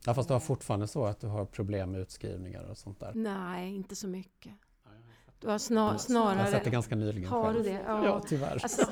Ja, 0.05 0.15
fast 0.15 0.29
du 0.29 0.35
har 0.35 0.41
fortfarande 0.41 0.89
så 0.89 1.05
att 1.05 1.21
du 1.21 1.27
har 1.27 1.45
problem 1.45 1.91
med 1.91 2.01
utskrivningar 2.01 2.71
och 2.71 2.79
sånt 2.79 3.01
där? 3.01 3.13
Nej, 3.15 3.75
inte 3.75 3.97
så 3.97 4.09
mycket. 4.09 4.53
Du 5.41 5.49
har 5.49 5.59
snar, 5.59 5.97
snarare... 5.97 6.37
Jag 6.37 6.45
har 6.45 6.51
sett 6.51 6.65
det 6.65 6.71
ganska 6.71 6.97
nyligen 6.97 7.29
Har 7.29 7.53
du 7.53 7.63
det? 7.63 7.83
Ja, 7.87 8.05
ja 8.05 8.21
tyvärr. 8.27 8.59
Alltså, 8.63 8.87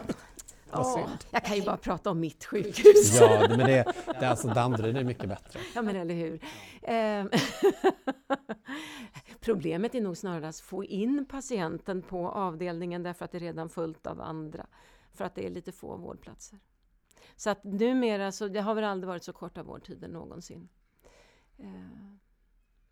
Åh, 0.73 1.09
jag 1.31 1.45
kan 1.45 1.57
ju 1.57 1.63
bara 1.63 1.77
prata 1.77 2.11
om 2.11 2.21
mitt 2.21 2.45
sjukhus. 2.45 3.21
Ja, 3.21 3.47
men 3.49 3.59
det, 3.59 3.85
det 4.07 4.27
är 4.27 4.31
alltså 4.31 4.49
Danderyd 4.49 4.97
är 4.97 5.05
mycket 5.05 5.29
bättre. 5.29 5.61
Ja, 5.75 5.83
men 5.83 5.97
eller 5.97 6.15
hur. 6.15 6.41
Eh, 6.83 7.25
problemet 9.41 9.95
är 9.95 10.01
nog 10.01 10.17
snarare 10.17 10.49
att 10.49 10.61
få 10.61 10.85
in 10.85 11.27
patienten 11.31 12.03
på 12.03 12.29
avdelningen 12.29 13.03
därför 13.03 13.25
att 13.25 13.33
det 13.33 13.39
är 13.39 13.41
redan 13.41 13.69
fullt 13.69 14.07
av 14.07 14.21
andra. 14.21 14.67
För 15.15 15.25
att 15.25 15.35
det 15.35 15.47
är 15.47 15.51
lite 15.51 15.73
få 15.73 15.97
vårdplatser. 15.97 16.59
Så 17.37 17.51
att 17.51 17.65
numera 17.65 18.33
så 18.33 18.49
det 18.49 18.61
har 18.61 18.75
väl 18.75 18.85
aldrig 18.85 19.09
varit 19.09 19.25
så 19.25 19.33
korta 19.33 19.63
vårdtider 19.63 20.09
någonsin. 20.09 20.69
Eh, 21.59 22.15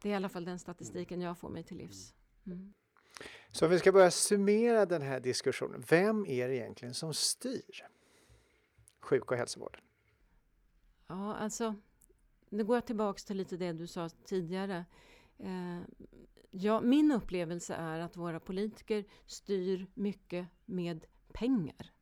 det 0.03 0.09
är 0.09 0.13
i 0.13 0.15
alla 0.15 0.29
fall 0.29 0.45
den 0.45 0.59
statistiken 0.59 1.21
jag 1.21 1.39
får 1.39 1.49
mig 1.49 1.63
till 1.63 1.77
livs. 1.77 2.15
Mm. 2.47 2.73
Så 3.51 3.65
om 3.65 3.71
vi 3.71 3.79
ska 3.79 3.93
börja 3.93 4.11
summera 4.11 4.87
den 4.87 5.03
här 5.03 5.21
diskussionen. 5.21 5.85
Vem 5.89 6.27
är 6.27 6.49
det 6.49 6.57
egentligen 6.57 6.95
som 6.95 7.15
styr 7.15 7.87
sjuk 9.01 9.31
och 9.31 9.37
hälsovården? 9.37 9.81
Ja, 11.07 11.35
alltså, 11.35 11.75
nu 12.49 12.65
går 12.65 12.77
jag 12.77 12.87
tillbaks 12.87 13.25
till 13.25 13.37
lite 13.37 13.57
det 13.57 13.73
du 13.73 13.87
sa 13.87 14.09
tidigare. 14.09 14.85
Eh, 15.39 15.81
ja, 16.51 16.81
min 16.81 17.13
upplevelse 17.13 17.75
är 17.75 18.01
att 18.01 18.17
våra 18.17 18.41
politiker 18.41 19.05
styr 19.27 19.87
mycket 19.95 20.47
med 20.65 21.07
pengar. 21.33 21.93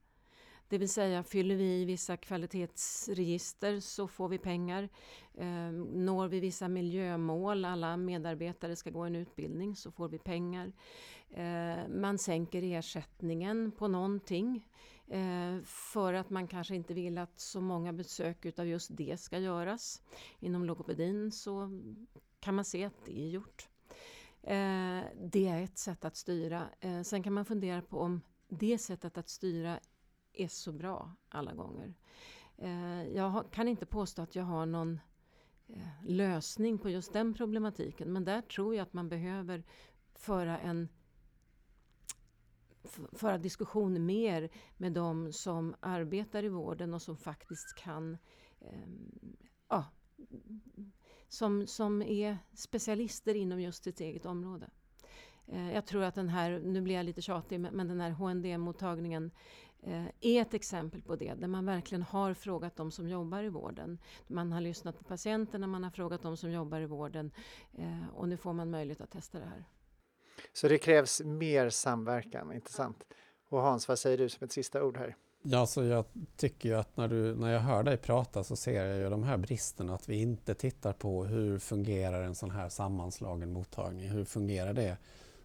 Det 0.71 0.79
vill 0.79 0.89
säga, 0.89 1.23
fyller 1.23 1.55
vi 1.55 1.81
i 1.81 1.85
vissa 1.85 2.17
kvalitetsregister 2.17 3.81
så 3.81 4.09
får 4.09 4.29
vi 4.29 4.39
pengar. 4.39 4.89
Eh, 5.35 5.73
når 5.93 6.29
vi 6.29 6.41
vissa 6.41 6.69
miljömål, 6.69 7.65
alla 7.65 7.97
medarbetare 7.97 8.77
ska 8.77 8.91
gå 8.91 9.01
en 9.01 9.17
utbildning, 9.17 9.77
så 9.77 9.91
får 9.91 10.09
vi 10.09 10.19
pengar. 10.19 10.73
Eh, 11.31 11.89
man 11.89 12.19
sänker 12.19 12.63
ersättningen 12.63 13.73
på 13.73 13.89
någonting 13.89 14.67
eh, 15.09 15.63
för 15.65 16.15
att 16.15 16.31
man 16.31 16.49
kanske 16.49 16.75
inte 16.75 16.95
vill 16.95 17.19
att 17.19 17.41
så 17.41 17.61
många 17.61 17.93
besök 17.93 18.45
utav 18.45 18.67
just 18.67 18.97
det 18.97 19.21
ska 19.21 19.39
göras. 19.39 20.03
Inom 20.41 20.65
logopedin 20.65 21.33
så 21.33 21.81
kan 22.41 22.55
man 22.55 22.65
se 22.65 22.85
att 22.85 23.05
det 23.07 23.21
är 23.21 23.29
gjort. 23.29 23.69
Eh, 24.43 25.01
det 25.31 25.49
är 25.49 25.63
ett 25.63 25.79
sätt 25.79 26.05
att 26.05 26.17
styra. 26.17 26.69
Eh, 26.81 27.03
sen 27.03 27.23
kan 27.23 27.33
man 27.33 27.45
fundera 27.45 27.83
på 27.83 27.99
om 28.01 28.21
det 28.49 28.79
sättet 28.79 29.19
att 29.19 29.29
styra 29.29 29.79
är 30.43 30.49
så 30.49 30.73
bra 30.73 31.15
alla 31.29 31.55
gånger. 31.55 31.95
Eh, 32.57 33.03
jag 33.03 33.53
kan 33.53 33.69
inte 33.69 33.87
påstå 33.87 34.23
att 34.23 34.37
jag 34.37 34.45
har 34.45 34.67
någon 34.67 35.01
eh, 35.67 36.07
lösning 36.07 36.79
på 36.79 36.91
just 36.91 37.13
den 37.13 37.35
problematiken 37.35 38.13
men 38.13 38.25
där 38.25 38.43
tror 38.43 38.75
jag 38.75 38.83
att 38.83 38.93
man 38.93 39.09
behöver 39.09 39.65
föra 40.15 40.59
en 40.59 40.89
föra 43.13 43.39
diskussion 43.39 44.07
mer 44.07 44.51
med 44.77 44.93
de 44.93 45.33
som 45.33 45.75
arbetar 45.81 46.45
i 46.45 46.49
vården 46.49 46.95
och 46.95 47.03
som 47.03 47.17
faktiskt 47.17 47.75
kan 47.75 48.19
ehm, 48.61 49.37
ja, 49.69 49.85
som, 51.29 51.67
som 51.67 52.03
är 52.03 52.39
specialister 52.55 53.35
inom 53.35 53.61
just 53.61 53.85
sitt 53.85 54.01
eget 54.01 54.27
område. 54.27 54.71
Eh, 55.47 55.73
jag 55.73 55.87
tror 55.87 56.03
att 56.03 56.15
den 56.15 56.29
här, 56.29 56.61
nu 56.65 56.81
blir 56.81 56.95
jag 56.95 57.07
lite 57.07 57.23
tjatig, 57.23 57.61
men 57.61 57.89
den 57.89 58.01
här 58.01 58.11
HND-mottagningen 58.11 59.25
eh, 59.25 59.31
är 60.21 60.43
ett 60.43 60.55
exempel 60.55 61.03
på 61.03 61.17
det, 61.17 61.35
där 61.35 61.49
man 61.49 61.67
verkligen 61.67 62.03
har 62.03 62.35
frågat 62.35 62.77
de 62.77 62.91
som 62.91 63.09
jobbar 63.09 63.43
i 63.43 63.49
vården. 63.49 63.99
Man 64.27 64.53
har 64.53 64.61
lyssnat 64.61 64.99
på 64.99 65.05
patienterna, 65.05 65.67
man 65.67 65.85
har 65.85 65.91
frågat 65.91 66.23
de 66.23 66.37
som 66.37 66.51
jobbar 66.51 66.81
i 66.81 66.87
vården 66.87 67.31
eh, 67.79 68.09
och 68.15 68.29
nu 68.29 68.37
får 68.37 68.53
man 68.53 68.71
möjlighet 68.71 69.01
att 69.01 69.11
testa 69.11 69.39
det 69.39 69.45
här. 69.45 69.65
Så 70.53 70.69
det 70.69 70.79
krävs 70.79 71.21
mer 71.25 71.71
samverkan, 71.71 72.53
inte 72.53 72.73
sant? 72.73 73.05
Och 73.49 73.61
Hans, 73.61 73.89
vad 73.89 73.99
säger 73.99 74.19
du 74.19 74.29
som 74.29 74.45
ett 74.45 74.53
sista 74.53 74.85
ord 74.85 74.97
här? 74.97 75.17
Ja, 75.43 75.67
så 75.67 75.85
jag 75.85 76.05
tycker 76.37 76.69
ju 76.69 76.75
att 76.75 76.97
när, 76.97 77.09
du, 77.09 77.35
när 77.35 77.53
jag 77.53 77.61
hör 77.61 77.83
dig 77.83 77.97
prata 77.97 78.45
så 78.45 78.57
ser 78.57 78.85
jag 78.85 78.99
ju 78.99 79.11
de 79.11 79.23
här 79.23 79.37
bristerna, 79.37 79.95
att 79.95 80.09
vi 80.09 80.17
inte 80.17 80.55
tittar 80.55 80.93
på 80.93 81.25
hur 81.25 81.59
fungerar 81.59 82.23
en 82.23 82.35
sån 82.35 82.51
här 82.51 82.69
sammanslagen 82.69 83.53
mottagning? 83.53 84.09
Hur 84.09 84.25
fungerar 84.25 84.73
det 84.73 84.97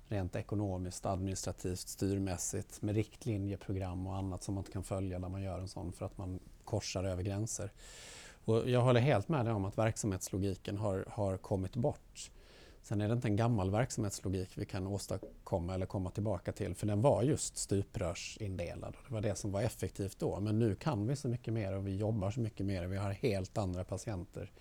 rent 0.08 0.36
ekonomiskt, 0.36 1.06
administrativt, 1.06 1.80
styrmässigt 1.80 2.82
med 2.82 2.96
riktlinjeprogram 2.96 4.08
och 4.08 4.16
annat 4.16 4.44
som 4.44 4.56
man 4.56 4.64
kan 4.64 4.84
följa 4.84 5.20
när 5.20 5.30
man 5.30 5.42
gör 5.42 5.60
en 5.60 5.68
sån 5.68 5.94
för 5.94 6.06
att 6.06 6.18
man 6.18 6.40
korsar 6.64 7.04
över 7.04 7.24
gränser. 7.24 7.72
Och 8.46 8.70
jag 8.70 8.82
håller 8.82 9.02
helt 9.02 9.30
med 9.30 9.46
dig 9.46 9.54
om 9.54 9.66
att 9.66 9.78
verksamhetslogiken 9.78 10.78
har, 10.78 11.06
har 11.10 11.38
kommit 11.38 11.76
bort. 11.76 12.32
Sen 12.82 13.02
är 13.02 13.08
det 13.08 13.14
inte 13.14 13.28
en 13.28 13.36
gammal 13.36 13.72
verksamhetslogik 13.72 14.58
vi 14.58 14.66
kan 14.66 14.88
åstadkomma 14.88 15.74
eller 15.74 15.86
komma 15.86 16.12
tillbaka 16.12 16.52
till 16.52 16.76
för 16.76 16.88
den 16.88 17.02
var 17.02 17.24
just 17.24 17.58
stuprörsindelad. 17.58 18.96
Det 19.08 19.14
var 19.14 19.22
det 19.22 19.36
som 19.36 19.52
var 19.52 19.62
effektivt 19.62 20.20
då. 20.20 20.40
Men 20.40 20.60
nu 20.60 20.76
kan 20.76 21.08
vi 21.08 21.16
så 21.16 21.28
mycket 21.28 21.54
mer 21.54 21.74
och 21.74 21.88
vi 21.88 21.96
jobbar 21.96 22.32
så 22.32 22.40
mycket 22.40 22.66
mer. 22.66 22.86
Vi 22.86 22.98
har 22.98 23.12
helt 23.12 23.58
andra 23.58 23.84
patienter 23.84 24.52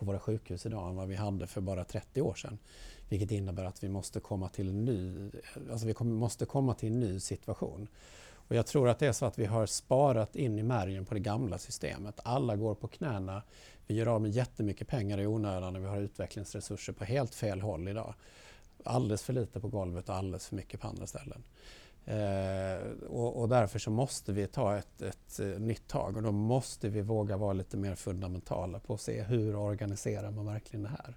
på 0.00 0.06
våra 0.06 0.18
sjukhus 0.18 0.66
idag 0.66 0.88
än 0.88 0.96
vad 0.96 1.08
vi 1.08 1.14
hade 1.14 1.46
för 1.46 1.60
bara 1.60 1.84
30 1.84 2.22
år 2.22 2.34
sedan. 2.34 2.58
Vilket 3.08 3.30
innebär 3.30 3.64
att 3.64 3.84
vi 3.84 3.88
måste 3.88 4.20
komma 4.20 4.48
till 4.48 4.68
en 4.68 4.84
ny, 4.84 5.30
alltså 5.70 5.86
vi 5.86 5.94
måste 6.04 6.46
komma 6.46 6.74
till 6.74 6.88
en 6.88 7.00
ny 7.00 7.20
situation. 7.20 7.88
Och 8.32 8.56
jag 8.56 8.66
tror 8.66 8.88
att 8.88 8.98
det 8.98 9.06
är 9.06 9.12
så 9.12 9.26
att 9.26 9.38
vi 9.38 9.46
har 9.46 9.66
sparat 9.66 10.36
in 10.36 10.58
i 10.58 10.62
märgen 10.62 11.04
på 11.04 11.14
det 11.14 11.20
gamla 11.20 11.58
systemet. 11.58 12.20
Alla 12.24 12.56
går 12.56 12.74
på 12.74 12.88
knäna. 12.88 13.42
Vi 13.86 13.94
gör 13.94 14.06
av 14.06 14.22
med 14.22 14.30
jättemycket 14.30 14.88
pengar 14.88 15.20
i 15.20 15.26
onödan 15.26 15.76
och 15.76 15.82
vi 15.82 15.86
har 15.86 15.98
utvecklingsresurser 15.98 16.92
på 16.92 17.04
helt 17.04 17.34
fel 17.34 17.60
håll 17.60 17.88
idag. 17.88 18.14
Alldeles 18.84 19.22
för 19.22 19.32
lite 19.32 19.60
på 19.60 19.68
golvet 19.68 20.08
och 20.08 20.14
alldeles 20.14 20.46
för 20.46 20.56
mycket 20.56 20.80
på 20.80 20.88
andra 20.88 21.06
ställen. 21.06 21.42
Eh, 22.04 23.06
och, 23.08 23.40
och, 23.40 23.48
därför 23.48 23.78
så 23.78 23.90
måste 23.90 24.32
vi 24.32 24.46
ta 24.46 24.76
ett, 24.76 25.02
ett, 25.02 25.38
ett, 25.38 25.60
nytt 25.60 25.88
tag 25.88 26.16
och 26.16 26.22
då 26.22 26.32
måste 26.32 26.88
vi 26.88 27.00
våga 27.00 27.36
vara 27.36 27.52
lite 27.52 27.76
mer 27.76 27.94
fundamentala 27.94 28.80
på 28.80 28.94
att 28.94 29.00
se 29.00 29.22
hur 29.22 29.56
organiserar 29.56 30.30
man 30.30 30.46
verkligen 30.46 30.82
det 30.82 30.88
här. 30.88 31.16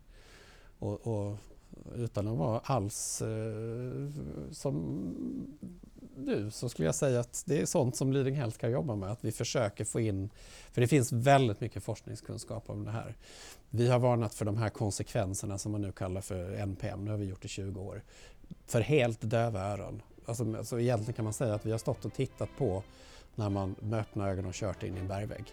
Och, 0.79 1.07
och 1.07 1.37
utan 1.95 2.27
att 2.27 2.37
vara 2.37 2.59
alls 2.59 3.21
eh, 3.21 4.09
som 4.51 5.05
du 6.17 6.51
så 6.51 6.69
skulle 6.69 6.85
jag 6.85 6.95
säga 6.95 7.19
att 7.19 7.43
det 7.45 7.61
är 7.61 7.65
sånt 7.65 7.95
som 7.95 8.13
Leading 8.13 8.35
Health 8.35 8.57
kan 8.57 8.71
jobba 8.71 8.95
med. 8.95 9.11
Att 9.11 9.25
vi 9.25 9.31
försöker 9.31 9.85
få 9.85 9.99
in, 9.99 10.29
för 10.71 10.81
det 10.81 10.87
finns 10.87 11.11
väldigt 11.11 11.61
mycket 11.61 11.83
forskningskunskap 11.83 12.69
om 12.69 12.85
det 12.85 12.91
här. 12.91 13.15
Vi 13.69 13.87
har 13.87 13.99
varnat 13.99 14.33
för 14.33 14.45
de 14.45 14.57
här 14.57 14.69
konsekvenserna 14.69 15.57
som 15.57 15.71
man 15.71 15.81
nu 15.81 15.91
kallar 15.91 16.21
för 16.21 16.53
NPM, 16.53 17.05
det 17.05 17.11
har 17.11 17.17
vi 17.17 17.25
gjort 17.25 17.45
i 17.45 17.47
20 17.47 17.81
år, 17.81 18.03
för 18.65 18.81
helt 18.81 19.21
döva 19.21 19.59
öron. 19.59 20.01
Alltså, 20.25 20.57
alltså 20.57 20.79
egentligen 20.79 21.13
kan 21.13 21.23
man 21.23 21.33
säga 21.33 21.53
att 21.53 21.65
vi 21.65 21.71
har 21.71 21.77
stått 21.77 22.05
och 22.05 22.13
tittat 22.13 22.49
på 22.57 22.83
när 23.35 23.49
man 23.49 23.75
med 23.79 23.99
öppna 23.99 24.29
ögon 24.29 24.45
och 24.45 24.53
kört 24.53 24.83
in 24.83 24.97
i 24.97 24.99
en 24.99 25.07
bergvägg. 25.07 25.45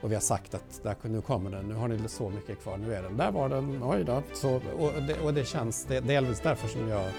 och 0.00 0.10
vi 0.10 0.14
har 0.14 0.22
sagt 0.22 0.54
att 0.54 0.82
där, 0.82 0.96
nu 1.02 1.20
kommer 1.20 1.50
den, 1.50 1.68
nu 1.68 1.74
har 1.74 1.88
ni 1.88 2.08
så 2.08 2.30
mycket 2.30 2.62
kvar, 2.62 2.76
nu 2.76 2.94
är 2.94 3.02
den, 3.02 3.16
där 3.16 3.30
var 3.32 3.48
den, 3.48 3.82
oj 3.82 4.04
då. 4.04 4.22
Så, 4.32 4.54
och, 4.54 4.92
det, 5.02 5.20
och 5.20 5.34
det 5.34 5.44
känns, 5.44 5.84
det 5.84 6.00
delvis 6.00 6.40
därför 6.40 6.68
som 6.68 6.88
jag 6.88 7.12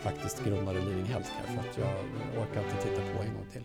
faktiskt 0.00 0.44
grundade 0.44 0.78
Leading 0.80 1.04
Healthcare, 1.04 1.46
för 1.46 1.68
att 1.68 1.78
jag 1.78 1.94
orkar 2.42 2.62
inte 2.62 2.82
titta 2.82 3.02
på 3.16 3.22
en 3.22 3.34
gång 3.34 3.46
till. 3.52 3.64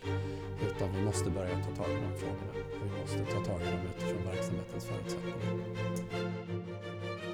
Utan 0.67 0.95
vi 0.95 1.01
måste 1.01 1.29
börja 1.29 1.55
ta 1.55 1.83
tag 1.83 1.91
i 1.91 1.95
de 1.95 2.17
frågorna. 2.17 2.53
Vi 2.83 3.01
måste 3.01 3.33
ta 3.33 3.45
tag 3.51 3.61
i 3.61 3.65
dem 3.65 3.79
utifrån 3.97 4.25
verksamhetens 4.25 4.85
förutsättningar. 4.85 5.37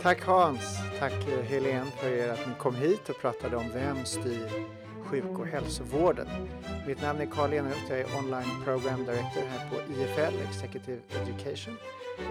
Tack 0.02 0.21
Hans, 0.21 0.78
tack 0.99 1.28
eh, 1.28 1.41
Helene 1.45 1.91
för 1.91 2.30
att 2.30 2.47
ni 2.47 2.54
kom 2.58 2.75
hit 2.75 3.10
och 3.10 3.21
pratade 3.21 3.58
om 3.58 3.65
vem 3.73 4.06
styr 4.06 4.78
sjuk 5.09 5.39
och 5.39 5.47
hälsovården. 5.47 6.27
Mitt 6.87 7.01
namn 7.01 7.21
är 7.21 7.25
Carl 7.25 7.53
Eneroth, 7.53 7.85
jag 7.89 7.99
är 7.99 8.05
Online 8.17 8.63
Program 8.63 9.05
Director 9.05 9.41
här 9.49 9.69
på 9.69 9.75
IFL, 9.93 10.35
Executive 10.49 10.99
Education. 11.21 11.77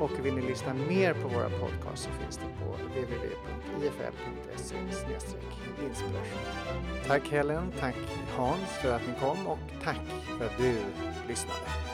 Och 0.00 0.10
vill 0.26 0.34
ni 0.34 0.42
lyssna 0.42 0.74
mer 0.74 1.14
på 1.14 1.28
våra 1.28 1.48
podcasts 1.48 2.04
så 2.04 2.10
finns 2.10 2.36
det 2.36 2.64
på 2.64 2.72
www.ifl.se 3.00 4.76
inspiration. 5.84 6.40
Tack 7.06 7.28
Helen, 7.28 7.72
tack 7.80 7.96
Hans 8.36 8.70
för 8.82 8.94
att 8.94 9.02
ni 9.06 9.12
kom 9.20 9.46
och 9.46 9.58
tack 9.84 10.00
för 10.38 10.44
att 10.46 10.58
du 10.58 10.74
lyssnade. 11.28 11.87